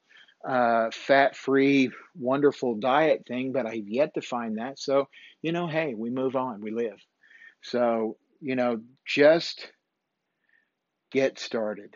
uh, 0.46 0.90
fat 0.92 1.37
free, 1.37 1.90
wonderful 2.18 2.76
diet 2.76 3.24
thing, 3.26 3.52
but 3.52 3.66
I've 3.66 3.88
yet 3.88 4.14
to 4.14 4.22
find 4.22 4.58
that. 4.58 4.78
So, 4.78 5.08
you 5.42 5.52
know, 5.52 5.66
hey, 5.66 5.94
we 5.94 6.11
move 6.11 6.37
on, 6.37 6.61
we 6.61 6.70
live. 6.70 6.98
So, 7.70 8.16
you 8.40 8.57
know, 8.57 8.81
just 9.07 9.70
get 11.11 11.38
started. 11.38 11.94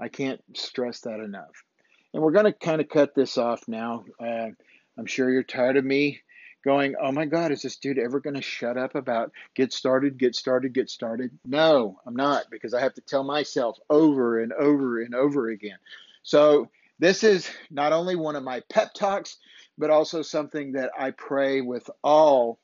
I 0.00 0.08
can't 0.08 0.40
stress 0.54 1.00
that 1.00 1.20
enough. 1.20 1.64
And 2.12 2.22
we're 2.22 2.32
going 2.32 2.46
to 2.46 2.52
kind 2.52 2.80
of 2.80 2.88
cut 2.88 3.14
this 3.14 3.38
off 3.38 3.62
now. 3.68 4.04
Uh, 4.18 4.48
I'm 4.98 5.06
sure 5.06 5.30
you're 5.30 5.42
tired 5.42 5.76
of 5.76 5.84
me 5.84 6.20
going, 6.64 6.94
oh 7.00 7.12
my 7.12 7.24
God, 7.24 7.52
is 7.52 7.62
this 7.62 7.76
dude 7.76 7.98
ever 7.98 8.20
going 8.20 8.36
to 8.36 8.42
shut 8.42 8.76
up 8.76 8.94
about 8.94 9.32
get 9.54 9.72
started, 9.72 10.18
get 10.18 10.34
started, 10.34 10.74
get 10.74 10.90
started? 10.90 11.30
No, 11.44 11.98
I'm 12.06 12.16
not, 12.16 12.44
because 12.50 12.74
I 12.74 12.80
have 12.80 12.94
to 12.94 13.00
tell 13.00 13.24
myself 13.24 13.78
over 13.88 14.40
and 14.40 14.52
over 14.52 15.00
and 15.00 15.14
over 15.14 15.48
again. 15.48 15.78
So, 16.22 16.68
this 16.98 17.24
is 17.24 17.48
not 17.70 17.94
only 17.94 18.14
one 18.14 18.36
of 18.36 18.44
my 18.44 18.60
pep 18.68 18.92
talks, 18.92 19.38
but 19.78 19.88
also 19.88 20.20
something 20.20 20.72
that 20.72 20.90
I 20.98 21.12
pray 21.12 21.62
with 21.62 21.88
all 22.04 22.58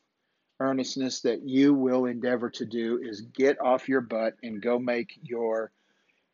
earnestness 0.61 1.21
that 1.21 1.42
you 1.42 1.75
will 1.75 2.07
endeavor 2.07 2.51
to 2.51 2.64
do 2.64 2.99
is 3.03 3.21
get 3.21 3.61
off 3.61 3.88
your 3.88 4.01
butt 4.01 4.35
and 4.42 4.62
go 4.62 4.79
make 4.79 5.19
your 5.23 5.71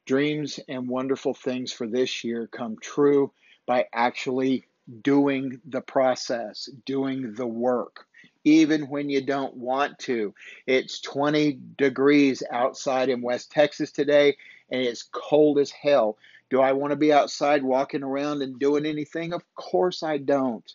dreams 0.06 0.60
and 0.68 0.88
wonderful 0.88 1.34
things 1.34 1.72
for 1.72 1.86
this 1.86 2.24
year 2.24 2.46
come 2.46 2.76
true 2.80 3.32
by 3.66 3.86
actually 3.92 4.64
doing 5.02 5.60
the 5.68 5.80
process, 5.80 6.68
doing 6.84 7.34
the 7.34 7.46
work, 7.46 8.06
even 8.44 8.88
when 8.88 9.08
you 9.08 9.24
don't 9.24 9.56
want 9.56 9.98
to. 10.00 10.34
It's 10.66 11.00
20 11.00 11.58
degrees 11.78 12.42
outside 12.50 13.08
in 13.08 13.22
West 13.22 13.50
Texas 13.50 13.92
today, 13.92 14.36
and 14.70 14.82
it's 14.82 15.08
cold 15.12 15.58
as 15.58 15.70
hell. 15.70 16.18
Do 16.50 16.60
I 16.60 16.72
want 16.72 16.90
to 16.90 16.96
be 16.96 17.12
outside 17.12 17.62
walking 17.62 18.02
around 18.02 18.42
and 18.42 18.58
doing 18.58 18.84
anything? 18.84 19.32
Of 19.32 19.42
course 19.54 20.02
I 20.02 20.18
don't. 20.18 20.70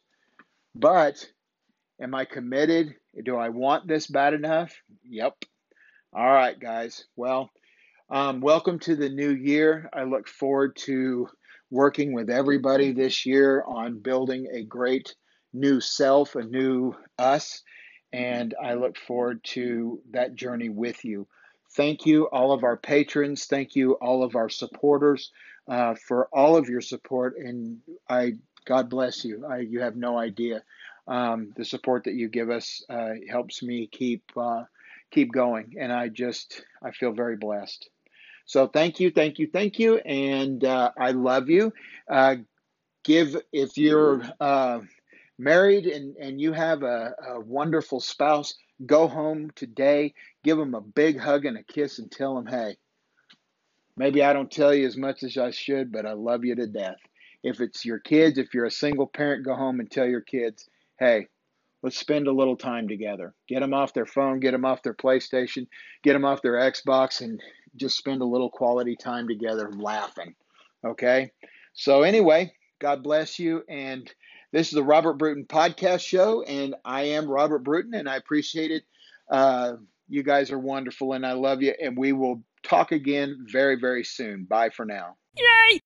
But 0.74 1.30
am 2.00 2.14
I 2.14 2.26
committed? 2.26 2.96
Do 3.24 3.38
I 3.38 3.50
want 3.50 3.88
this 3.88 4.08
bad 4.08 4.34
enough? 4.34 4.74
Yep. 5.04 5.46
All 6.14 6.32
right, 6.32 6.60
guys. 6.60 7.06
Well, 7.16 7.50
um, 8.10 8.40
welcome 8.40 8.80
to 8.80 8.96
the 8.96 9.10
new 9.10 9.32
year. 9.32 9.90
I 9.94 10.04
look 10.04 10.28
forward 10.28 10.76
to 10.86 11.28
working 11.72 12.14
with 12.14 12.30
everybody 12.30 12.92
this 12.92 13.26
year 13.26 13.64
on 13.68 14.00
building 14.00 14.48
a 14.54 14.64
great 14.64 15.16
new 15.54 15.82
self, 15.82 16.36
a 16.36 16.44
new 16.44 16.96
us, 17.18 17.64
and 18.14 18.54
I 18.62 18.76
look 18.76 18.98
forward 18.98 19.44
to 19.46 20.00
that 20.12 20.36
journey 20.36 20.70
with 20.70 21.04
you. 21.04 21.28
Thank 21.76 22.06
you, 22.06 22.26
all 22.26 22.54
of 22.54 22.64
our 22.64 22.78
patrons. 22.78 23.46
Thank 23.46 23.76
you, 23.76 23.94
all 23.94 24.24
of 24.24 24.36
our 24.36 24.50
supporters, 24.50 25.32
uh, 25.68 25.96
for 25.96 26.28
all 26.32 26.56
of 26.56 26.70
your 26.70 26.82
support. 26.82 27.36
And 27.38 27.80
I, 28.08 28.34
God 28.66 28.90
bless 28.90 29.26
you. 29.26 29.46
I, 29.46 29.60
you 29.60 29.82
have 29.82 29.98
no 29.98 30.18
idea. 30.18 30.64
Um, 31.08 31.54
the 31.56 31.64
support 31.64 32.04
that 32.04 32.16
you 32.16 32.28
give 32.28 32.50
us 32.50 32.84
uh, 32.90 33.14
helps 33.30 33.64
me 33.64 33.88
keep 33.88 34.24
uh, 34.36 34.64
keep 35.12 35.32
going, 35.32 35.76
and 35.80 35.92
I 35.92 36.10
just 36.10 36.64
I 36.84 36.92
feel 36.92 37.12
very 37.12 37.38
blessed. 37.38 37.90
So 38.46 38.68
thank 38.68 39.00
you, 39.00 39.12
thank 39.12 39.40
you, 39.40 39.48
thank 39.52 39.80
you, 39.80 39.98
and 39.98 40.64
uh, 40.64 40.92
I 40.98 41.12
love 41.12 41.50
you. 41.50 41.74
Uh, 42.10 42.38
give 43.04 43.38
if 43.52 43.78
you're 43.78 44.22
uh, 44.40 44.82
married 45.38 45.86
and 45.86 46.16
and 46.18 46.42
you 46.42 46.54
have 46.54 46.84
a, 46.84 47.14
a 47.28 47.40
wonderful 47.40 48.00
spouse, 48.00 48.56
go 48.86 49.08
home 49.08 49.52
today, 49.56 50.14
give 50.44 50.58
them 50.58 50.76
a 50.76 50.82
big 50.82 51.20
hug 51.20 51.46
and 51.46 51.58
a 51.58 51.64
kiss, 51.64 52.00
and 52.00 52.12
tell 52.12 52.36
them, 52.36 52.48
hey, 52.48 52.78
maybe 53.96 54.24
I 54.24 54.34
don't 54.34 54.52
tell 54.52 54.74
you 54.74 54.86
as 54.86 54.98
much 54.98 55.24
as 55.24 55.38
I 55.38 55.52
should, 55.52 55.92
but 55.92 56.06
I 56.06 56.14
love 56.14 56.46
you 56.46 56.56
to 56.56 56.68
death. 56.68 57.00
If 57.44 57.62
it's 57.62 57.86
your 57.86 58.00
kids, 58.00 58.38
if 58.38 58.54
you're 58.54 58.66
a 58.66 58.72
single 58.72 59.08
parent, 59.08 59.46
go 59.46 59.56
home 59.56 59.80
and 59.80 59.90
tell 59.90 60.08
your 60.08 60.22
kids, 60.22 60.70
hey, 61.00 61.28
let's 61.84 61.98
spend 61.98 62.28
a 62.28 62.32
little 62.32 62.58
time 62.58 62.88
together. 62.88 63.34
Get 63.48 63.62
them 63.62 63.74
off 63.74 63.94
their 63.94 64.06
phone, 64.06 64.40
get 64.40 64.52
them 64.52 64.66
off 64.66 64.84
their 64.84 64.94
PlayStation, 64.94 65.68
get 66.04 66.14
them 66.14 66.26
off 66.26 66.42
their 66.42 66.56
Xbox, 66.56 67.22
and 67.22 67.42
just 67.76 67.98
spend 67.98 68.22
a 68.22 68.26
little 68.26 68.50
quality 68.50 68.96
time 68.96 69.28
together 69.28 69.72
laughing. 69.72 70.36
Okay? 70.86 71.32
So, 71.74 72.04
anyway, 72.04 72.54
God 72.80 73.04
bless 73.04 73.40
you. 73.40 73.64
And 73.70 74.12
this 74.52 74.68
is 74.68 74.74
the 74.74 74.84
Robert 74.84 75.14
Bruton 75.14 75.46
podcast 75.46 76.02
show. 76.06 76.44
And 76.44 76.76
I 76.84 77.04
am 77.04 77.30
Robert 77.30 77.60
Bruton, 77.60 77.94
and 77.94 78.10
I 78.10 78.16
appreciate 78.16 78.72
it. 78.72 78.84
Uh, 79.30 79.74
you 80.10 80.24
guys 80.24 80.52
are 80.52 80.60
wonderful, 80.60 81.14
and 81.14 81.26
I 81.26 81.34
love 81.34 81.62
you. 81.62 81.74
And 81.82 81.98
we 81.98 82.14
will 82.14 82.44
talk 82.64 82.92
again 82.92 83.46
very, 83.52 83.76
very 83.76 84.04
soon. 84.04 84.46
Bye 84.46 84.70
for 84.70 84.86
now. 84.86 85.18
Yay! 85.36 85.80